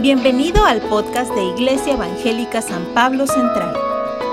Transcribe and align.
Bienvenido 0.00 0.64
al 0.64 0.80
podcast 0.82 1.34
de 1.34 1.42
Iglesia 1.42 1.94
Evangélica 1.94 2.62
San 2.62 2.84
Pablo 2.94 3.26
Central. 3.26 3.74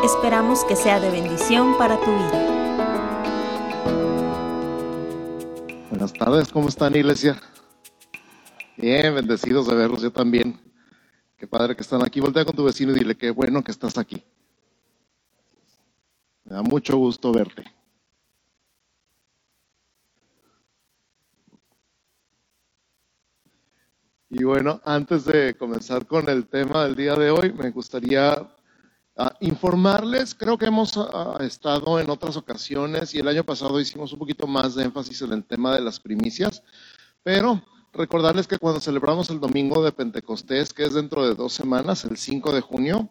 Esperamos 0.04 0.64
que 0.64 0.76
sea 0.76 1.00
de 1.00 1.10
bendición 1.10 1.76
para 1.76 2.00
tu 2.00 2.06
vida. 2.06 2.46
Buenas 5.90 6.14
tardes, 6.14 6.50
¿cómo 6.52 6.70
están 6.70 6.96
iglesia? 6.96 7.42
Bien, 8.78 9.16
bendecidos 9.16 9.66
de 9.66 9.74
verlos, 9.74 10.04
yo 10.04 10.12
también. 10.12 10.60
Qué 11.36 11.48
padre 11.48 11.76
que 11.76 11.82
están 11.82 12.04
aquí. 12.04 12.20
Voltea 12.20 12.46
con 12.46 12.56
tu 12.56 12.64
vecino 12.64 12.92
y 12.92 13.00
dile 13.00 13.16
qué 13.16 13.32
bueno 13.32 13.64
que 13.64 13.72
estás 13.72 13.98
aquí. 13.98 14.24
Me 16.44 16.58
da 16.58 16.62
mucho 16.62 16.96
gusto 16.98 17.34
verte. 17.34 17.64
Y 24.38 24.44
bueno, 24.44 24.82
antes 24.84 25.24
de 25.24 25.56
comenzar 25.56 26.06
con 26.06 26.28
el 26.28 26.46
tema 26.46 26.84
del 26.84 26.96
día 26.98 27.16
de 27.16 27.32
hoy, 27.32 27.54
me 27.54 27.72
gustaría 27.72 28.46
ah, 29.16 29.34
informarles, 29.40 30.36
creo 30.36 30.58
que 30.58 30.66
hemos 30.66 30.98
ah, 30.98 31.38
estado 31.40 32.02
en 32.02 32.10
otras 32.10 32.36
ocasiones 32.36 33.16
y 33.16 33.20
el 33.20 33.30
año 33.30 33.46
pasado 33.46 33.80
hicimos 33.80 34.12
un 34.12 34.20
poquito 34.20 34.46
más 34.46 34.76
de 34.76 34.84
énfasis 34.84 35.22
en 35.22 35.32
el 35.32 35.46
tema 35.46 35.74
de 35.74 35.80
las 35.80 36.02
primicias, 36.02 36.64
pero 37.24 37.64
recordarles 37.94 38.46
que 38.46 38.58
cuando 38.58 38.82
celebramos 38.82 39.30
el 39.30 39.40
domingo 39.40 39.82
de 39.82 39.94
Pentecostés, 39.94 40.74
que 40.74 40.84
es 40.84 40.94
dentro 40.94 41.26
de 41.26 41.34
dos 41.34 41.54
semanas, 41.54 42.04
el 42.04 42.18
5 42.18 42.52
de 42.52 42.60
junio, 42.60 43.10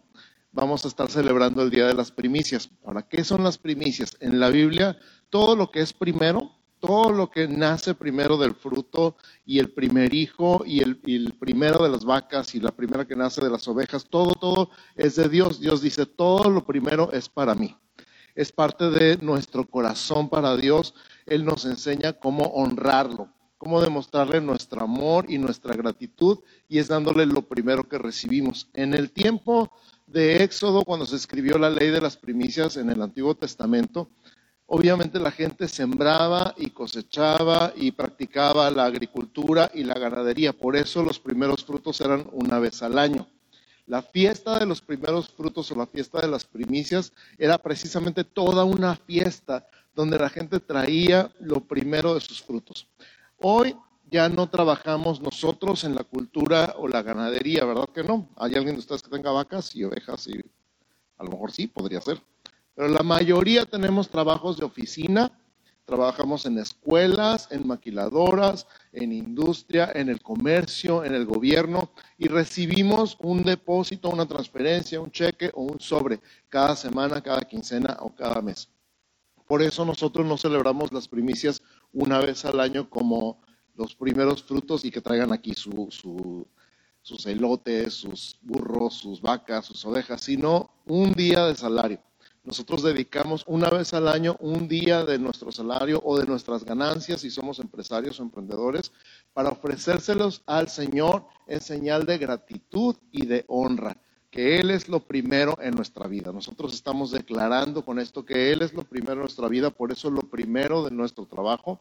vamos 0.53 0.85
a 0.85 0.89
estar 0.89 1.11
celebrando 1.11 1.63
el 1.63 1.71
Día 1.71 1.87
de 1.87 1.95
las 1.95 2.11
Primicias. 2.11 2.69
¿Para 2.69 3.01
qué 3.01 3.25
son 3.25 3.43
las 3.43 3.57
primicias? 3.57 4.15
En 4.21 4.41
la 4.41 4.51
Biblia, 4.51 4.99
todo 5.31 5.57
lo 5.57 5.71
que 5.71 5.81
es 5.81 5.95
primero 5.95 6.51
todo 6.87 7.11
lo 7.11 7.31
que 7.31 7.49
nace 7.49 7.95
primero 7.95 8.37
del 8.37 8.55
fruto 8.55 9.17
y 9.47 9.59
el 9.59 9.71
primer 9.71 10.13
hijo 10.13 10.63
y 10.67 10.81
el, 10.81 10.99
primero 11.33 11.83
de 11.83 11.89
las 11.89 12.05
vacas 12.05 12.55
y 12.55 12.61
la 12.61 12.73
primera 12.73 13.07
que 13.07 13.17
nace 13.17 13.41
de 13.43 13.49
las 13.49 13.67
ovejas, 13.67 14.05
todo, 14.05 14.35
todo 14.35 14.69
es 14.95 15.17
de 15.17 15.31
Dios. 15.31 15.61
Dios 15.61 15.81
dice, 15.81 16.05
todo 16.05 16.51
lo 16.51 16.63
primero 16.67 17.11
es 17.13 17.31
para 17.31 17.55
mí. 17.55 17.75
Es 18.35 18.53
parte 18.53 18.91
de 18.91 19.17
nuestro 19.17 19.65
corazón 19.65 20.29
para 20.29 20.57
Dios. 20.57 20.95
Él 21.25 21.47
nos 21.47 21.65
enseña 21.65 22.13
cómo 22.13 22.45
honrarlo, 22.49 23.31
cómo 23.57 23.81
demostrarle 23.81 24.43
nuestro 24.43 24.83
amor 24.83 25.25
y 25.31 25.39
nuestra 25.39 25.75
gratitud 25.77 26.41
y 26.69 26.81
es 26.81 26.89
dándole 26.89 27.25
lo 27.25 27.43
primero 27.49 27.89
que 27.89 27.97
recibimos. 27.97 28.69
En 28.75 28.93
el 28.93 29.11
tiempo 29.11 29.71
de 30.07 30.43
Éxodo, 30.43 30.85
cuando 30.85 31.07
se 31.07 31.17
escribió 31.17 31.57
la 31.57 31.71
ley 31.71 31.89
de 31.89 32.03
las 32.03 32.19
primicias 32.19 32.77
en 32.77 32.91
el 32.91 33.01
Antiguo 33.01 33.35
Testamento, 33.35 34.11
Obviamente 34.67 35.21
la 35.21 35.31
gente 35.31 35.69
sembraba 35.69 36.55
y 36.57 36.71
cosechaba 36.71 37.73
y 37.77 37.93
practicaba 37.93 38.71
la 38.71 38.87
agricultura 38.87 39.71
y 39.75 39.85
la 39.85 39.95
ganadería. 39.95 40.55
Por 40.55 40.75
eso 40.77 41.03
los 41.03 41.19
primeros 41.19 41.65
frutos 41.65 42.01
eran 42.01 42.27
una 42.33 42.59
vez 42.59 42.83
al 42.83 42.99
año. 42.99 43.27
La 43.87 44.01
fiesta 44.01 44.59
de 44.59 44.65
los 44.65 44.81
primeros 44.81 45.29
frutos 45.29 45.71
o 45.71 45.75
la 45.75 45.87
fiesta 45.87 46.21
de 46.23 46.29
las 46.29 46.47
primicias 46.47 47.13
era 47.37 47.59
precisamente 47.59 48.25
toda 48.25 48.65
una 48.65 48.97
fiesta 48.97 49.67
donde 49.95 50.19
la 50.19 50.31
gente 50.31 50.59
traía 50.59 51.31
lo 51.41 51.61
primero 51.61 52.15
de 52.15 52.23
sus 52.23 52.43
frutos. 52.43 52.89
Hoy 53.41 53.77
ya 54.11 54.31
no 54.31 54.49
trabajamos 54.49 55.21
nosotros 55.21 55.85
en 55.85 55.95
la 55.95 56.05
cultura 56.05 56.75
o 56.79 56.89
la 56.89 57.03
ganadería, 57.03 57.67
¿verdad 57.67 57.89
que 57.95 58.03
no? 58.03 58.31
¿Hay 58.37 58.55
alguien 58.55 58.77
de 58.77 58.81
ustedes 58.81 59.03
que 59.03 59.11
tenga 59.11 59.31
vacas 59.31 59.77
y 59.77 59.85
ovejas? 59.85 60.27
Y 60.29 60.41
a 61.19 61.25
lo 61.25 61.31
mejor 61.31 61.53
sí, 61.53 61.67
podría 61.67 62.01
ser. 62.01 62.21
Pero 62.75 62.89
la 62.89 63.03
mayoría 63.03 63.65
tenemos 63.65 64.09
trabajos 64.09 64.57
de 64.57 64.65
oficina, 64.65 65.31
trabajamos 65.85 66.47
en 66.47 66.59
escuelas, 66.59 67.49
en 67.51 67.67
maquiladoras, 67.67 68.67
en 68.93 69.13
industria, 69.13 69.93
en 69.95 70.09
el 70.09 70.21
comercio, 70.21 71.05
en 71.05 71.15
el 71.15 71.25
gobierno 71.25 71.91
y 72.19 72.29
recibimos 72.29 73.17
un 73.21 73.45
depósito, 73.45 74.09
una 74.09 74.27
transferencia, 74.27 75.01
un 75.01 75.11
cheque 75.11 75.51
o 75.55 75.63
un 75.63 75.79
sobre 75.79 76.21
cada 76.49 76.75
semana, 76.75 77.23
cada 77.23 77.43
quincena 77.43 77.99
o 78.01 78.15
cada 78.15 78.41
mes. 78.41 78.69
Por 79.47 79.63
eso 79.63 79.85
nosotros 79.85 80.27
no 80.27 80.39
celebramos 80.39 80.93
las 80.93 81.07
primicias 81.07 81.63
una 81.93 82.19
vez 82.19 82.45
al 82.45 82.61
año 82.61 82.89
como 82.89 83.41
los 83.77 83.95
primeros 83.95 84.43
frutos 84.43 84.85
y 84.85 84.91
que 84.91 85.03
traigan 85.03 85.33
aquí 85.33 85.55
sus 85.55 86.47
elotes, 87.27 87.93
sus 87.93 88.39
burros, 88.41 88.95
sus 88.95 89.21
vacas, 89.21 89.67
sus 89.67 89.85
ovejas, 89.85 90.23
sino 90.23 90.71
un 90.87 91.13
día 91.13 91.47
de 91.47 91.55
salario. 91.55 92.01
Nosotros 92.45 92.83
dedicamos 92.83 93.43
una 93.47 93.71
vez 93.71 93.95
al 93.95 94.07
año 94.07 94.37
un 94.39 94.69
día 94.69 95.03
de 95.07 95.19
nuestro 95.19 95.51
salario 95.51 96.03
o 96.05 96.19
de 96.19 96.27
nuestras 96.27 96.63
ganancias, 96.63 97.23
si 97.23 97.31
somos 97.31 97.59
empresarios 97.59 98.21
o 98.21 98.23
emprendedores, 98.23 98.93
para 99.33 99.49
ofrecérselos 99.49 100.43
al 100.45 100.69
Señor 100.69 101.25
en 101.47 101.63
señal 101.63 102.05
de 102.05 102.19
gratitud 102.19 102.97
y 103.11 103.25
de 103.25 103.47
honra, 103.49 103.97
que 104.31 104.61
Él 104.61 104.71
es 104.71 104.91
lo 104.91 105.01
primero 105.01 105.57
en 105.63 105.75
nuestra 105.75 106.07
vida. 106.07 106.33
Nosotros 106.33 106.75
estamos 106.75 107.13
declarando 107.13 107.83
con 107.83 107.99
esto 107.99 108.27
que 108.27 108.53
Él 108.53 108.61
es 108.61 108.75
lo 108.75 108.85
primero 108.85 109.15
en 109.15 109.21
nuestra 109.21 109.49
vida, 109.49 109.71
por 109.71 109.91
eso 109.91 110.11
lo 110.11 110.21
primero 110.21 110.85
de 110.85 110.91
nuestro 110.91 111.25
trabajo 111.25 111.81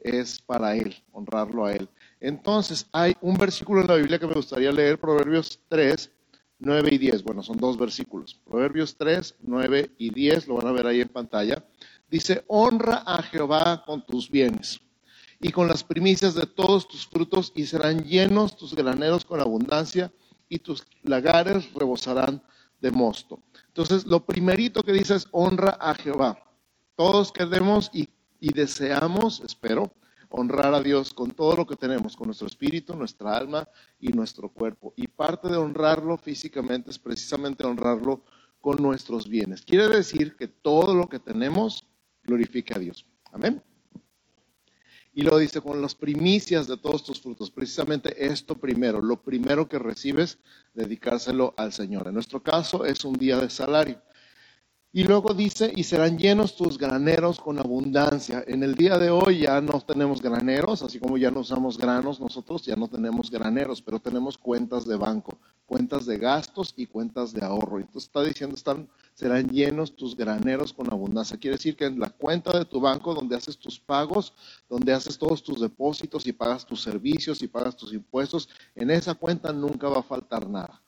es 0.00 0.38
para 0.38 0.76
Él, 0.76 0.94
honrarlo 1.12 1.64
a 1.64 1.72
Él. 1.72 1.88
Entonces, 2.20 2.86
hay 2.92 3.16
un 3.22 3.38
versículo 3.38 3.80
en 3.80 3.86
la 3.86 3.96
Biblia 3.96 4.18
que 4.18 4.26
me 4.26 4.34
gustaría 4.34 4.70
leer, 4.70 4.98
Proverbios 5.00 5.58
3, 5.68 6.10
9 6.58 6.88
y 6.92 6.98
10. 6.98 7.22
Bueno, 7.22 7.42
son 7.42 7.58
dos 7.58 7.78
versículos. 7.78 8.40
Proverbios 8.44 8.96
3, 8.96 9.36
9 9.42 9.92
y 9.98 10.10
10, 10.10 10.48
lo 10.48 10.56
van 10.56 10.66
a 10.66 10.72
ver 10.72 10.86
ahí 10.86 11.00
en 11.00 11.08
pantalla. 11.08 11.64
Dice, 12.10 12.44
honra 12.46 13.02
a 13.06 13.22
Jehová 13.22 13.82
con 13.84 14.04
tus 14.04 14.30
bienes 14.30 14.80
y 15.40 15.50
con 15.50 15.68
las 15.68 15.82
primicias 15.84 16.34
de 16.34 16.46
todos 16.46 16.88
tus 16.88 17.06
frutos 17.06 17.52
y 17.54 17.66
serán 17.66 18.04
llenos 18.04 18.56
tus 18.56 18.74
graneros 18.74 19.24
con 19.24 19.40
abundancia 19.40 20.12
y 20.48 20.58
tus 20.58 20.84
lagares 21.02 21.72
rebosarán 21.74 22.42
de 22.80 22.90
mosto. 22.90 23.40
Entonces, 23.68 24.06
lo 24.06 24.24
primerito 24.24 24.82
que 24.82 24.92
dice 24.92 25.16
es 25.16 25.26
honra 25.32 25.76
a 25.80 25.94
Jehová. 25.94 26.38
Todos 26.96 27.32
queremos 27.32 27.90
y, 27.92 28.08
y 28.40 28.52
deseamos, 28.52 29.40
espero, 29.40 29.92
honrar 30.36 30.74
a 30.74 30.82
Dios 30.82 31.14
con 31.14 31.30
todo 31.30 31.54
lo 31.56 31.66
que 31.66 31.76
tenemos, 31.76 32.16
con 32.16 32.26
nuestro 32.26 32.48
espíritu, 32.48 32.94
nuestra 32.96 33.36
alma 33.36 33.68
y 34.00 34.08
nuestro 34.08 34.48
cuerpo. 34.48 34.92
Y 34.96 35.06
parte 35.06 35.48
de 35.48 35.56
honrarlo 35.56 36.16
físicamente 36.18 36.90
es 36.90 36.98
precisamente 36.98 37.64
honrarlo 37.64 38.22
con 38.60 38.82
nuestros 38.82 39.28
bienes. 39.28 39.62
Quiere 39.62 39.88
decir 39.88 40.36
que 40.36 40.48
todo 40.48 40.94
lo 40.94 41.08
que 41.08 41.20
tenemos 41.20 41.86
glorifica 42.24 42.76
a 42.76 42.80
Dios. 42.80 43.06
Amén. 43.32 43.62
Y 45.12 45.22
lo 45.22 45.38
dice 45.38 45.60
con 45.60 45.80
las 45.80 45.94
primicias 45.94 46.66
de 46.66 46.76
todos 46.78 47.04
tus 47.04 47.20
frutos. 47.20 47.52
Precisamente 47.52 48.26
esto 48.26 48.56
primero, 48.56 49.00
lo 49.00 49.22
primero 49.22 49.68
que 49.68 49.78
recibes, 49.78 50.38
dedicárselo 50.72 51.54
al 51.56 51.72
Señor. 51.72 52.08
En 52.08 52.14
nuestro 52.14 52.42
caso 52.42 52.84
es 52.84 53.04
un 53.04 53.14
día 53.14 53.38
de 53.38 53.50
salario. 53.50 54.02
Y 54.96 55.02
luego 55.02 55.34
dice, 55.34 55.72
y 55.74 55.82
serán 55.82 56.18
llenos 56.18 56.54
tus 56.54 56.78
graneros 56.78 57.40
con 57.40 57.58
abundancia. 57.58 58.44
En 58.46 58.62
el 58.62 58.76
día 58.76 58.96
de 58.96 59.10
hoy 59.10 59.40
ya 59.40 59.60
no 59.60 59.80
tenemos 59.80 60.22
graneros, 60.22 60.84
así 60.84 61.00
como 61.00 61.18
ya 61.18 61.32
no 61.32 61.40
usamos 61.40 61.76
granos, 61.76 62.20
nosotros 62.20 62.64
ya 62.64 62.76
no 62.76 62.86
tenemos 62.86 63.28
graneros, 63.28 63.82
pero 63.82 63.98
tenemos 63.98 64.38
cuentas 64.38 64.86
de 64.86 64.94
banco, 64.94 65.36
cuentas 65.66 66.06
de 66.06 66.16
gastos 66.18 66.74
y 66.76 66.86
cuentas 66.86 67.32
de 67.32 67.44
ahorro. 67.44 67.80
Entonces 67.80 68.04
está 68.04 68.22
diciendo, 68.22 68.54
están, 68.54 68.88
serán 69.14 69.48
llenos 69.48 69.96
tus 69.96 70.16
graneros 70.16 70.72
con 70.72 70.88
abundancia. 70.92 71.38
Quiere 71.38 71.56
decir 71.56 71.74
que 71.74 71.86
en 71.86 71.98
la 71.98 72.10
cuenta 72.10 72.56
de 72.56 72.64
tu 72.64 72.80
banco, 72.80 73.14
donde 73.14 73.34
haces 73.34 73.58
tus 73.58 73.80
pagos, 73.80 74.32
donde 74.68 74.92
haces 74.92 75.18
todos 75.18 75.42
tus 75.42 75.60
depósitos 75.60 76.24
y 76.28 76.32
pagas 76.32 76.64
tus 76.64 76.80
servicios 76.82 77.42
y 77.42 77.48
pagas 77.48 77.76
tus 77.76 77.92
impuestos, 77.92 78.48
en 78.76 78.92
esa 78.92 79.16
cuenta 79.16 79.52
nunca 79.52 79.88
va 79.88 79.98
a 79.98 80.04
faltar 80.04 80.48
nada 80.48 80.83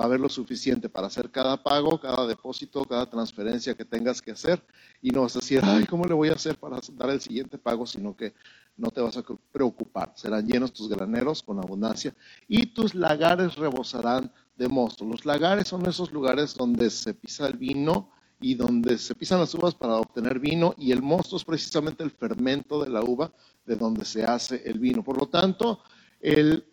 va 0.00 0.04
a 0.04 0.06
haber 0.06 0.20
lo 0.20 0.30
suficiente 0.30 0.88
para 0.88 1.08
hacer 1.08 1.30
cada 1.30 1.62
pago, 1.62 2.00
cada 2.00 2.26
depósito, 2.26 2.86
cada 2.86 3.08
transferencia 3.10 3.74
que 3.74 3.84
tengas 3.84 4.22
que 4.22 4.30
hacer 4.30 4.64
y 5.02 5.10
no 5.10 5.20
vas 5.22 5.36
a 5.36 5.40
decir, 5.40 5.60
ay, 5.62 5.84
¿cómo 5.84 6.06
le 6.06 6.14
voy 6.14 6.30
a 6.30 6.32
hacer 6.32 6.56
para 6.58 6.80
dar 6.94 7.10
el 7.10 7.20
siguiente 7.20 7.58
pago? 7.58 7.86
Sino 7.86 8.16
que 8.16 8.32
no 8.78 8.90
te 8.90 9.02
vas 9.02 9.18
a 9.18 9.22
preocupar. 9.52 10.14
Serán 10.16 10.46
llenos 10.46 10.72
tus 10.72 10.88
graneros 10.88 11.42
con 11.42 11.58
abundancia 11.58 12.14
y 12.48 12.64
tus 12.66 12.94
lagares 12.94 13.56
rebosarán 13.56 14.32
de 14.56 14.68
mosto. 14.68 15.04
Los 15.04 15.26
lagares 15.26 15.68
son 15.68 15.84
esos 15.84 16.10
lugares 16.12 16.54
donde 16.54 16.88
se 16.88 17.12
pisa 17.12 17.46
el 17.46 17.58
vino 17.58 18.10
y 18.40 18.54
donde 18.54 18.96
se 18.96 19.14
pisan 19.14 19.40
las 19.40 19.54
uvas 19.54 19.74
para 19.74 19.96
obtener 19.96 20.38
vino 20.38 20.74
y 20.78 20.92
el 20.92 21.02
mosto 21.02 21.36
es 21.36 21.44
precisamente 21.44 22.02
el 22.02 22.10
fermento 22.10 22.82
de 22.82 22.88
la 22.88 23.02
uva 23.02 23.30
de 23.66 23.76
donde 23.76 24.06
se 24.06 24.24
hace 24.24 24.62
el 24.64 24.78
vino. 24.78 25.04
Por 25.04 25.18
lo 25.18 25.28
tanto, 25.28 25.80
el 26.20 26.69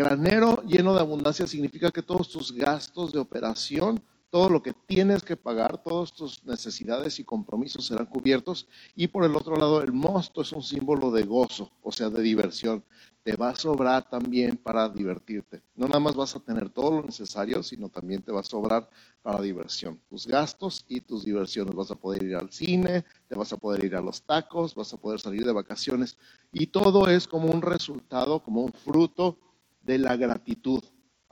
Granero 0.00 0.62
lleno 0.62 0.94
de 0.94 1.00
abundancia 1.00 1.46
significa 1.46 1.90
que 1.90 2.00
todos 2.00 2.30
tus 2.30 2.52
gastos 2.52 3.12
de 3.12 3.18
operación, 3.18 4.02
todo 4.30 4.48
lo 4.48 4.62
que 4.62 4.72
tienes 4.72 5.22
que 5.22 5.36
pagar, 5.36 5.82
todas 5.82 6.10
tus 6.14 6.42
necesidades 6.46 7.18
y 7.18 7.24
compromisos 7.24 7.86
serán 7.86 8.06
cubiertos. 8.06 8.66
Y 8.96 9.08
por 9.08 9.24
el 9.24 9.36
otro 9.36 9.56
lado, 9.56 9.82
el 9.82 9.92
mosto 9.92 10.40
es 10.40 10.52
un 10.52 10.62
símbolo 10.62 11.10
de 11.10 11.24
gozo, 11.24 11.70
o 11.82 11.92
sea, 11.92 12.08
de 12.08 12.22
diversión. 12.22 12.82
Te 13.22 13.36
va 13.36 13.50
a 13.50 13.56
sobrar 13.56 14.08
también 14.08 14.56
para 14.56 14.88
divertirte. 14.88 15.62
No 15.74 15.86
nada 15.86 16.00
más 16.00 16.14
vas 16.14 16.34
a 16.34 16.40
tener 16.40 16.70
todo 16.70 16.92
lo 16.92 17.02
necesario, 17.02 17.62
sino 17.62 17.90
también 17.90 18.22
te 18.22 18.32
va 18.32 18.40
a 18.40 18.44
sobrar 18.44 18.88
para 19.20 19.42
diversión. 19.42 20.00
Tus 20.08 20.26
gastos 20.26 20.86
y 20.88 21.02
tus 21.02 21.26
diversiones. 21.26 21.74
Vas 21.74 21.90
a 21.90 21.96
poder 21.96 22.22
ir 22.22 22.36
al 22.36 22.50
cine, 22.50 23.04
te 23.28 23.34
vas 23.34 23.52
a 23.52 23.58
poder 23.58 23.84
ir 23.84 23.96
a 23.96 24.00
los 24.00 24.22
tacos, 24.22 24.74
vas 24.74 24.94
a 24.94 24.96
poder 24.96 25.20
salir 25.20 25.44
de 25.44 25.52
vacaciones. 25.52 26.16
Y 26.52 26.68
todo 26.68 27.06
es 27.10 27.28
como 27.28 27.50
un 27.50 27.60
resultado, 27.60 28.42
como 28.42 28.62
un 28.62 28.72
fruto 28.72 29.36
de 29.82 29.98
la 29.98 30.16
gratitud. 30.16 30.82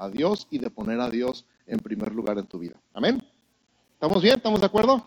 a 0.00 0.08
Dios 0.08 0.46
y 0.50 0.58
de 0.58 0.70
poner 0.70 1.00
a 1.00 1.10
Dios 1.10 1.44
en 1.66 1.80
primer 1.80 2.14
lugar 2.14 2.38
en 2.38 2.46
tu 2.46 2.58
vida. 2.58 2.80
Amén. 2.94 3.20
¿Estamos 3.94 4.22
bien? 4.22 4.36
¿Estamos 4.36 4.60
de 4.60 4.66
acuerdo? 4.66 5.04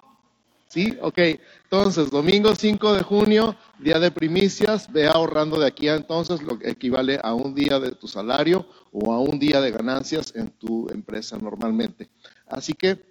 Sí, 0.68 0.98
ok. 1.02 1.18
Entonces, 1.64 2.10
domingo 2.12 2.56
5 2.56 2.94
de 2.94 3.04
junio, 3.04 3.56
día 3.80 4.00
de 4.00 4.12
primicias, 4.12 4.92
ve 4.92 5.08
ahorrando 5.08 5.60
de 5.60 5.68
aquí 5.68 5.88
a 5.90 5.96
entonces 5.96 6.42
lo 6.42 6.60
que 6.60 6.70
equivale 6.70 7.20
a 7.22 7.34
un 7.34 7.54
día 7.56 7.80
de 7.80 7.92
tu 7.92 8.08
salario 8.08 8.66
o 8.92 9.14
a 9.14 9.20
un 9.20 9.40
día 9.40 9.60
de 9.60 9.72
ganancias 9.72 10.34
en 10.36 10.50
tu 10.52 10.90
empresa 10.90 11.38
normalmente. 11.38 12.10
Así 12.48 12.74
que 12.74 13.02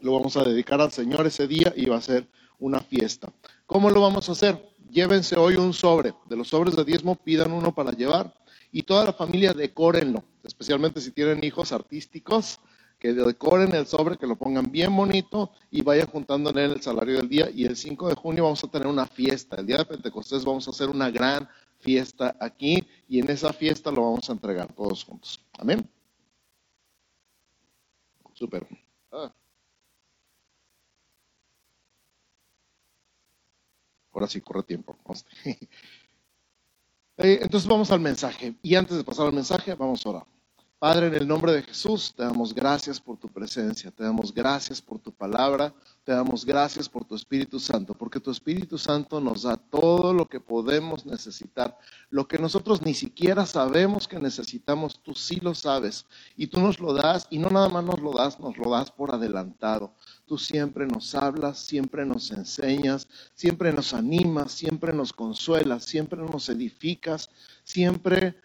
lo 0.00 0.12
vamos 0.12 0.36
a 0.36 0.44
dedicar 0.44 0.80
al 0.80 0.92
Señor 0.92 1.26
ese 1.26 1.46
día 1.46 1.72
y 1.76 1.86
va 1.86 1.96
a 1.96 2.00
ser 2.00 2.28
una 2.58 2.80
fiesta. 2.80 3.32
¿Cómo 3.66 3.90
lo 3.90 4.00
vamos 4.00 4.28
a 4.28 4.32
hacer? 4.32 4.60
Llévense 4.90 5.36
hoy 5.36 5.54
un 5.54 5.72
sobre. 5.72 6.14
De 6.28 6.36
los 6.36 6.48
sobres 6.48 6.74
de 6.74 6.84
diezmo 6.84 7.14
pidan 7.14 7.52
uno 7.52 7.72
para 7.72 7.92
llevar 7.92 8.34
y 8.72 8.82
toda 8.82 9.06
la 9.06 9.12
familia 9.12 9.52
decórenlo, 9.52 10.24
especialmente 10.44 11.00
si 11.00 11.10
tienen 11.10 11.42
hijos 11.44 11.72
artísticos, 11.72 12.60
que 12.98 13.12
decoren 13.12 13.74
el 13.74 13.86
sobre, 13.86 14.16
que 14.16 14.26
lo 14.26 14.36
pongan 14.36 14.70
bien 14.72 14.94
bonito 14.94 15.52
y 15.70 15.82
vayan 15.82 16.08
juntando 16.08 16.50
en 16.50 16.58
el 16.58 16.82
salario 16.82 17.18
del 17.18 17.28
día. 17.28 17.48
Y 17.50 17.64
el 17.64 17.76
5 17.76 18.08
de 18.08 18.14
junio 18.16 18.44
vamos 18.44 18.64
a 18.64 18.68
tener 18.68 18.88
una 18.88 19.06
fiesta. 19.06 19.56
El 19.56 19.66
día 19.66 19.78
de 19.78 19.84
Pentecostés 19.84 20.44
vamos 20.44 20.66
a 20.66 20.72
hacer 20.72 20.88
una 20.88 21.10
gran 21.10 21.48
fiesta 21.78 22.36
aquí 22.40 22.84
y 23.08 23.20
en 23.20 23.30
esa 23.30 23.52
fiesta 23.52 23.90
lo 23.92 24.02
vamos 24.02 24.28
a 24.28 24.32
entregar 24.32 24.72
todos 24.74 25.04
juntos. 25.04 25.40
Amén. 25.58 25.88
Súper. 28.34 28.66
Ah. 29.12 29.32
Ahora 34.12 34.26
sí, 34.26 34.40
corre 34.40 34.64
tiempo. 34.64 34.96
Eh, 37.18 37.40
entonces 37.42 37.68
vamos 37.68 37.90
al 37.90 38.00
mensaje. 38.00 38.54
Y 38.62 38.74
antes 38.76 38.96
de 38.96 39.04
pasar 39.04 39.26
al 39.26 39.32
mensaje, 39.32 39.74
vamos 39.74 40.04
a 40.06 40.08
orar. 40.10 40.26
Padre, 40.78 41.08
en 41.08 41.14
el 41.14 41.26
nombre 41.26 41.50
de 41.50 41.64
Jesús, 41.64 42.14
te 42.16 42.22
damos 42.22 42.54
gracias 42.54 43.00
por 43.00 43.16
tu 43.16 43.26
presencia, 43.26 43.90
te 43.90 44.04
damos 44.04 44.32
gracias 44.32 44.80
por 44.80 45.00
tu 45.00 45.10
palabra, 45.10 45.74
te 46.04 46.12
damos 46.12 46.44
gracias 46.44 46.88
por 46.88 47.04
tu 47.04 47.16
Espíritu 47.16 47.58
Santo, 47.58 47.94
porque 47.94 48.20
tu 48.20 48.30
Espíritu 48.30 48.78
Santo 48.78 49.20
nos 49.20 49.42
da 49.42 49.56
todo 49.56 50.14
lo 50.14 50.28
que 50.28 50.38
podemos 50.38 51.04
necesitar, 51.04 51.76
lo 52.10 52.28
que 52.28 52.38
nosotros 52.38 52.80
ni 52.82 52.94
siquiera 52.94 53.44
sabemos 53.44 54.06
que 54.06 54.20
necesitamos, 54.20 55.02
tú 55.02 55.16
sí 55.16 55.40
lo 55.42 55.52
sabes, 55.52 56.06
y 56.36 56.46
tú 56.46 56.60
nos 56.60 56.78
lo 56.78 56.94
das, 56.94 57.26
y 57.28 57.38
no 57.38 57.50
nada 57.50 57.68
más 57.68 57.82
nos 57.82 57.98
lo 57.98 58.12
das, 58.12 58.38
nos 58.38 58.56
lo 58.56 58.70
das 58.70 58.92
por 58.92 59.12
adelantado. 59.12 59.92
Tú 60.26 60.38
siempre 60.38 60.86
nos 60.86 61.12
hablas, 61.16 61.58
siempre 61.58 62.06
nos 62.06 62.30
enseñas, 62.30 63.08
siempre 63.34 63.72
nos 63.72 63.94
animas, 63.94 64.52
siempre 64.52 64.92
nos 64.92 65.12
consuelas, 65.12 65.84
siempre 65.84 66.20
nos 66.20 66.48
edificas, 66.48 67.30
siempre 67.64 68.36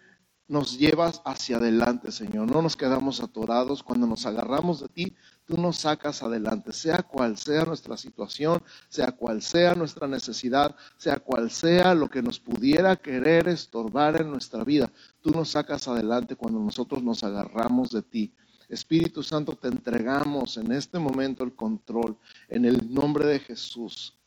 nos 0.46 0.78
llevas 0.78 1.22
hacia 1.24 1.56
adelante, 1.56 2.12
Señor. 2.12 2.50
No 2.50 2.60
nos 2.60 2.76
quedamos 2.76 3.20
atorados. 3.20 3.82
Cuando 3.82 4.06
nos 4.06 4.26
agarramos 4.26 4.80
de 4.80 4.88
ti, 4.88 5.16
tú 5.46 5.56
nos 5.56 5.78
sacas 5.78 6.22
adelante, 6.22 6.72
sea 6.72 7.02
cual 7.02 7.38
sea 7.38 7.64
nuestra 7.64 7.96
situación, 7.96 8.62
sea 8.88 9.12
cual 9.12 9.42
sea 9.42 9.74
nuestra 9.74 10.06
necesidad, 10.06 10.76
sea 10.96 11.18
cual 11.18 11.50
sea 11.50 11.94
lo 11.94 12.10
que 12.10 12.22
nos 12.22 12.38
pudiera 12.38 12.96
querer 12.96 13.48
estorbar 13.48 14.20
en 14.20 14.30
nuestra 14.30 14.64
vida. 14.64 14.90
Tú 15.20 15.30
nos 15.30 15.50
sacas 15.50 15.88
adelante 15.88 16.36
cuando 16.36 16.60
nosotros 16.60 17.02
nos 17.02 17.24
agarramos 17.24 17.90
de 17.90 18.02
ti. 18.02 18.34
Espíritu 18.68 19.22
Santo, 19.22 19.54
te 19.54 19.68
entregamos 19.68 20.56
en 20.56 20.72
este 20.72 20.98
momento 20.98 21.44
el 21.44 21.54
control 21.54 22.16
en 22.48 22.64
el 22.64 22.92
nombre 22.92 23.26
de 23.26 23.38
Jesús. 23.38 24.18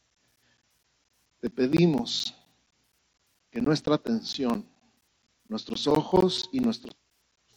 Te 1.39 1.49
pedimos 1.49 2.33
que 3.51 3.61
nuestra 3.61 3.95
atención 3.95 4.65
nuestros 5.49 5.87
ojos 5.87 6.49
y 6.51 6.59
nuestros 6.59 6.95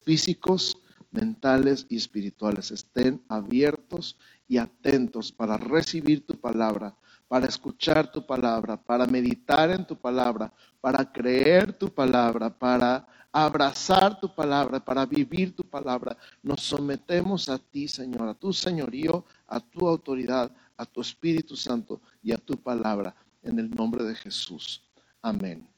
físicos, 0.03 0.77
mentales 1.11 1.87
y 1.89 1.97
espirituales 1.97 2.71
estén 2.71 3.23
abiertos 3.29 4.17
y 4.49 4.59
atentos 4.59 5.33
para 5.33 5.57
recibir 5.57 6.27
tu 6.27 6.35
palabra, 6.39 6.95
para 7.29 7.47
escuchar 7.47 8.11
tu 8.11 8.27
palabra, 8.27 8.77
para 8.77 9.07
meditar 9.07 9.71
en 9.71 9.87
tu 9.87 9.97
palabra, 9.97 10.53
para 10.81 11.11
creer 11.11 11.73
tu 11.73 11.93
palabra, 11.93 12.51
para 12.51 13.07
abrazar 13.33 14.19
tu 14.19 14.35
palabra, 14.35 14.85
para 14.85 15.07
vivir 15.07 15.55
tu 15.55 15.63
palabra. 15.63 16.17
Nos 16.43 16.63
sometemos 16.63 17.49
a 17.49 17.59
ti, 17.59 17.87
Señor, 17.87 18.29
a 18.29 18.35
tu 18.35 18.53
señorío, 18.53 19.25
a 19.47 19.61
tu 19.61 19.87
autoridad, 19.87 20.51
a 20.77 20.85
tu 20.85 21.01
Espíritu 21.01 21.57
Santo 21.57 22.01
y 22.23 22.33
a 22.33 22.39
tu 22.39 22.57
palabra, 22.57 23.15
en 23.43 23.59
el 23.59 23.71
nombre 23.71 24.03
de 24.05 24.15
Jesús. 24.15 24.83
Amén. 25.23 25.70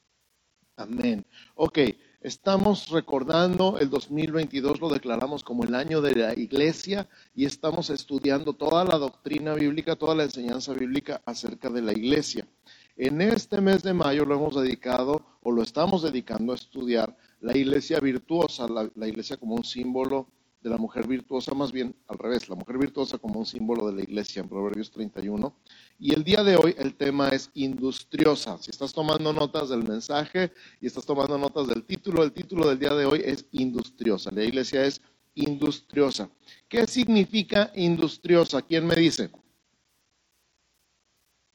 Amén. 0.83 1.25
Ok, 1.55 1.79
estamos 2.23 2.89
recordando 2.89 3.79
el 3.79 3.89
2022, 3.89 4.81
lo 4.81 4.89
declaramos 4.89 5.45
como 5.45 5.63
el 5.63 5.77
año 5.77 6.01
de 6.01 6.17
la 6.17 6.35
iglesia 6.35 7.09
y 7.37 7.45
estamos 7.45 7.89
estudiando 7.89 8.53
toda 8.55 8.85
la 8.85 8.99
doctrina 8.99 9.55
bíblica, 9.55 9.95
toda 9.95 10.17
la 10.17 10.25
enseñanza 10.25 10.73
bíblica 10.73 11.23
acerca 11.25 11.71
de 11.71 11.83
la 11.83 11.93
iglesia. 11.93 12.49
En 12.97 13.21
este 13.21 13.61
mes 13.61 13.85
de 13.85 13.95
mayo 13.95 14.25
lo 14.25 14.35
hemos 14.35 14.61
dedicado 14.61 15.25
o 15.45 15.53
lo 15.53 15.63
estamos 15.63 16.03
dedicando 16.03 16.53
a 16.53 16.57
estudiar 16.57 17.17
la 17.41 17.57
iglesia 17.57 18.01
virtuosa, 18.01 18.67
la, 18.67 18.91
la 18.97 19.07
iglesia 19.07 19.37
como 19.37 19.55
un 19.55 19.65
símbolo 19.65 20.27
de 20.63 20.71
la 20.71 20.77
mujer 20.77 21.07
virtuosa, 21.07 21.55
más 21.55 21.73
bien 21.73 21.95
al 22.07 22.19
revés, 22.19 22.49
la 22.49 22.55
mujer 22.55 22.79
virtuosa 22.79 23.19
como 23.19 23.41
un 23.41 23.47
símbolo 23.47 23.89
de 23.89 23.97
la 23.97 24.03
iglesia 24.03 24.41
en 24.41 24.49
Proverbios 24.49 24.93
31. 24.93 25.53
Y 25.99 26.15
el 26.15 26.23
día 26.23 26.45
de 26.45 26.57
hoy 26.57 26.75
el 26.79 26.95
tema 26.95 27.29
es 27.31 27.51
industriosa. 27.55 28.59
Si 28.59 28.71
estás 28.71 28.93
tomando 28.93 29.33
notas 29.33 29.71
del 29.71 29.83
mensaje 29.83 30.53
y 30.81 30.87
estás 30.87 31.05
tomando 31.05 31.37
notas 31.37 31.67
del 31.67 31.83
título, 31.85 32.23
el 32.23 32.33
título 32.33 32.69
del 32.69 32.79
día 32.79 32.95
de 32.95 33.07
hoy 33.07 33.23
es 33.25 33.45
industriosa. 33.51 34.31
La 34.33 34.45
iglesia 34.45 34.85
es 34.85 35.01
industriosa. 35.35 36.31
¿Qué 36.69 36.87
significa 36.87 37.73
industriosa? 37.75 38.63
¿Quién 38.63 38.87
me 38.87 38.95
dice? 38.95 39.31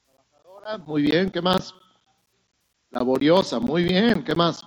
Trabajadora, 0.06 0.78
muy 0.80 1.04
bien, 1.04 1.32
¿qué 1.32 1.42
más? 1.42 1.74
Laboriosa, 2.90 3.60
muy 3.60 3.84
bien, 3.84 4.24
¿qué 4.24 4.36
más? 4.36 4.62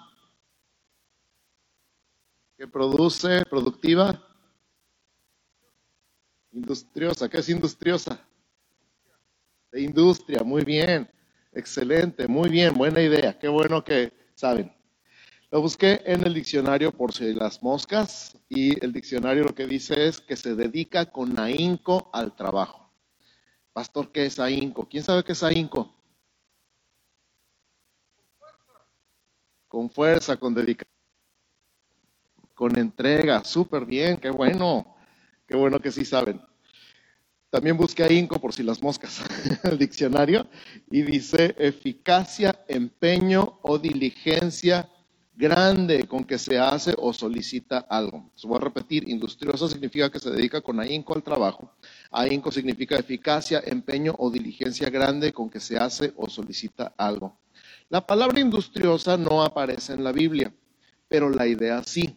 Que 2.56 2.66
produce, 2.66 3.42
productiva, 3.46 4.29
Industriosa, 6.52 7.28
¿qué 7.28 7.38
es 7.38 7.48
industriosa? 7.48 8.20
De 9.70 9.80
industria, 9.82 10.42
muy 10.42 10.64
bien, 10.64 11.08
excelente, 11.52 12.26
muy 12.26 12.48
bien, 12.48 12.74
buena 12.74 13.00
idea, 13.00 13.38
qué 13.38 13.46
bueno 13.48 13.84
que 13.84 14.12
saben. 14.34 14.72
Lo 15.52 15.60
busqué 15.60 16.02
en 16.04 16.26
el 16.26 16.34
diccionario 16.34 16.92
por 16.92 17.12
si 17.12 17.32
las 17.34 17.62
moscas 17.62 18.36
y 18.48 18.84
el 18.84 18.92
diccionario 18.92 19.44
lo 19.44 19.54
que 19.54 19.66
dice 19.66 20.06
es 20.08 20.20
que 20.20 20.36
se 20.36 20.54
dedica 20.56 21.06
con 21.06 21.38
ahínco 21.38 22.10
al 22.12 22.34
trabajo. 22.34 22.90
Pastor, 23.72 24.10
¿qué 24.10 24.26
es 24.26 24.40
ahínco? 24.40 24.88
¿Quién 24.88 25.04
sabe 25.04 25.22
qué 25.22 25.32
es 25.32 25.42
ahínco? 25.42 25.94
Con 29.68 29.88
fuerza, 29.90 30.36
con 30.36 30.52
dedicación, 30.54 30.90
con 32.54 32.76
entrega, 32.76 33.44
súper 33.44 33.84
bien, 33.86 34.16
qué 34.16 34.30
bueno. 34.30 34.96
Qué 35.50 35.56
bueno 35.56 35.80
que 35.80 35.90
sí 35.90 36.04
saben. 36.04 36.40
También 37.50 37.76
busqué 37.76 38.04
ahínco 38.04 38.38
por 38.38 38.52
si 38.52 38.62
las 38.62 38.80
moscas, 38.80 39.20
el 39.64 39.78
diccionario, 39.78 40.46
y 40.88 41.02
dice 41.02 41.56
eficacia, 41.58 42.64
empeño 42.68 43.58
o 43.62 43.76
diligencia 43.76 44.88
grande 45.34 46.06
con 46.06 46.22
que 46.22 46.38
se 46.38 46.56
hace 46.56 46.94
o 46.96 47.12
solicita 47.12 47.78
algo. 47.78 48.30
Se 48.36 48.46
voy 48.46 48.58
a 48.58 48.60
repetir, 48.60 49.08
industriosa 49.08 49.68
significa 49.68 50.08
que 50.08 50.20
se 50.20 50.30
dedica 50.30 50.60
con 50.60 50.78
ahínco 50.78 51.16
al 51.16 51.24
trabajo. 51.24 51.74
Ahínco 52.12 52.52
significa 52.52 52.96
eficacia, 52.96 53.60
empeño 53.66 54.14
o 54.18 54.30
diligencia 54.30 54.88
grande 54.88 55.32
con 55.32 55.50
que 55.50 55.58
se 55.58 55.76
hace 55.76 56.12
o 56.14 56.30
solicita 56.30 56.94
algo. 56.96 57.40
La 57.88 58.06
palabra 58.06 58.38
industriosa 58.38 59.16
no 59.16 59.42
aparece 59.42 59.94
en 59.94 60.04
la 60.04 60.12
Biblia, 60.12 60.54
pero 61.08 61.28
la 61.28 61.48
idea 61.48 61.82
sí. 61.82 62.16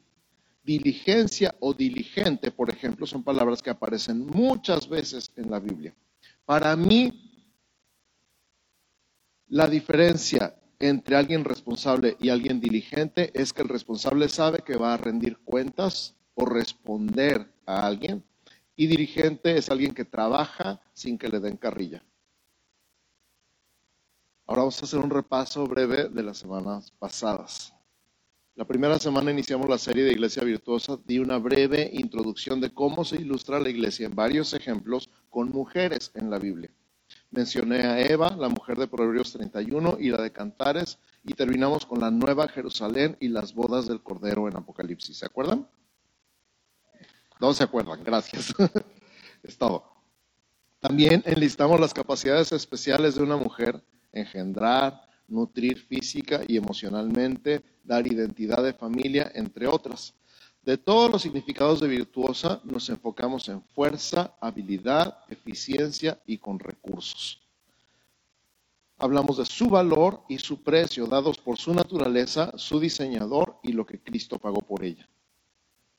Diligencia 0.63 1.53
o 1.59 1.73
diligente, 1.73 2.51
por 2.51 2.69
ejemplo, 2.69 3.05
son 3.05 3.23
palabras 3.23 3.61
que 3.61 3.69
aparecen 3.69 4.25
muchas 4.25 4.87
veces 4.87 5.31
en 5.35 5.51
la 5.51 5.59
Biblia. 5.59 5.93
Para 6.45 6.75
mí, 6.75 7.33
la 9.47 9.67
diferencia 9.67 10.55
entre 10.79 11.15
alguien 11.15 11.43
responsable 11.43 12.17
y 12.19 12.29
alguien 12.29 12.59
diligente 12.59 13.31
es 13.39 13.53
que 13.53 13.61
el 13.61 13.69
responsable 13.69 14.27
sabe 14.29 14.59
que 14.59 14.75
va 14.75 14.93
a 14.93 14.97
rendir 14.97 15.37
cuentas 15.39 16.15
o 16.33 16.45
responder 16.45 17.53
a 17.65 17.85
alguien 17.85 18.23
y 18.75 18.87
diligente 18.87 19.57
es 19.57 19.69
alguien 19.69 19.93
que 19.93 20.05
trabaja 20.05 20.81
sin 20.93 21.17
que 21.17 21.29
le 21.29 21.39
den 21.39 21.57
carrilla. 21.57 22.03
Ahora 24.45 24.63
vamos 24.63 24.81
a 24.81 24.85
hacer 24.85 24.99
un 24.99 25.09
repaso 25.09 25.65
breve 25.67 26.09
de 26.09 26.23
las 26.23 26.37
semanas 26.37 26.91
pasadas. 26.91 27.72
La 28.55 28.65
primera 28.65 28.99
semana 28.99 29.31
iniciamos 29.31 29.67
la 29.67 29.79
serie 29.79 30.03
de 30.03 30.11
Iglesia 30.11 30.43
Virtuosa, 30.43 30.99
di 31.05 31.17
una 31.17 31.39
breve 31.39 31.89
introducción 31.91 32.61
de 32.61 32.71
cómo 32.71 33.03
se 33.03 33.15
ilustra 33.15 33.59
la 33.59 33.69
iglesia 33.69 34.05
en 34.05 34.13
varios 34.13 34.53
ejemplos 34.53 35.09
con 35.31 35.49
mujeres 35.49 36.11
en 36.13 36.29
la 36.29 36.37
Biblia. 36.37 36.69
Mencioné 37.31 37.81
a 37.81 37.99
Eva, 37.99 38.35
la 38.37 38.49
mujer 38.49 38.77
de 38.77 38.87
Proverbios 38.87 39.33
31 39.33 39.97
y 39.99 40.11
la 40.11 40.21
de 40.21 40.31
Cantares, 40.31 40.99
y 41.23 41.33
terminamos 41.33 41.87
con 41.87 41.99
la 41.99 42.11
Nueva 42.11 42.47
Jerusalén 42.47 43.17
y 43.19 43.29
las 43.29 43.55
bodas 43.55 43.87
del 43.87 44.03
Cordero 44.03 44.47
en 44.47 44.55
Apocalipsis. 44.55 45.17
¿Se 45.17 45.25
acuerdan? 45.25 45.67
Todos 47.39 47.57
se 47.57 47.63
acuerdan, 47.63 48.03
gracias. 48.03 48.53
es 49.41 49.57
todo. 49.57 49.83
También 50.79 51.23
enlistamos 51.25 51.79
las 51.79 51.93
capacidades 51.93 52.51
especiales 52.51 53.15
de 53.15 53.23
una 53.23 53.35
mujer, 53.35 53.83
engendrar, 54.11 55.09
nutrir 55.33 55.77
física 55.77 56.41
y 56.47 56.57
emocionalmente, 56.57 57.63
dar 57.83 58.07
identidad 58.07 58.63
de 58.63 58.73
familia, 58.73 59.31
entre 59.33 59.67
otras. 59.67 60.13
De 60.61 60.77
todos 60.77 61.11
los 61.11 61.21
significados 61.21 61.81
de 61.81 61.89
virtuosa, 61.89 62.61
nos 62.63 62.87
enfocamos 62.89 63.49
en 63.49 63.61
fuerza, 63.61 64.33
habilidad, 64.39 65.17
eficiencia 65.27 66.21
y 66.25 66.37
con 66.37 66.59
recursos. 66.59 67.41
Hablamos 68.97 69.37
de 69.37 69.45
su 69.45 69.67
valor 69.69 70.21
y 70.29 70.37
su 70.37 70.63
precio, 70.63 71.07
dados 71.07 71.37
por 71.37 71.57
su 71.57 71.73
naturaleza, 71.73 72.53
su 72.55 72.79
diseñador 72.79 73.57
y 73.61 73.73
lo 73.73 73.85
que 73.85 73.99
Cristo 74.01 74.39
pagó 74.39 74.61
por 74.61 74.85
ella. 74.85 75.09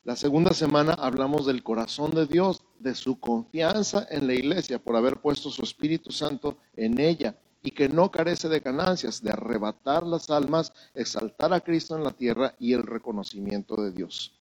La 0.04 0.16
segunda 0.16 0.54
semana 0.54 0.94
hablamos 0.94 1.44
del 1.44 1.62
corazón 1.62 2.12
de 2.12 2.26
Dios, 2.26 2.62
de 2.78 2.94
su 2.94 3.18
confianza 3.20 4.06
en 4.10 4.26
la 4.26 4.34
iglesia 4.34 4.78
por 4.78 4.96
haber 4.96 5.20
puesto 5.20 5.50
su 5.50 5.62
Espíritu 5.62 6.12
Santo 6.12 6.56
en 6.76 7.00
ella 7.00 7.36
y 7.64 7.72
que 7.72 7.88
no 7.88 8.12
carece 8.12 8.48
de 8.48 8.60
ganancias, 8.60 9.20
de 9.20 9.30
arrebatar 9.30 10.06
las 10.06 10.30
almas, 10.30 10.72
exaltar 10.94 11.52
a 11.52 11.60
Cristo 11.60 11.96
en 11.96 12.04
la 12.04 12.12
tierra 12.12 12.54
y 12.60 12.74
el 12.74 12.84
reconocimiento 12.84 13.74
de 13.74 13.90
Dios. 13.90 14.38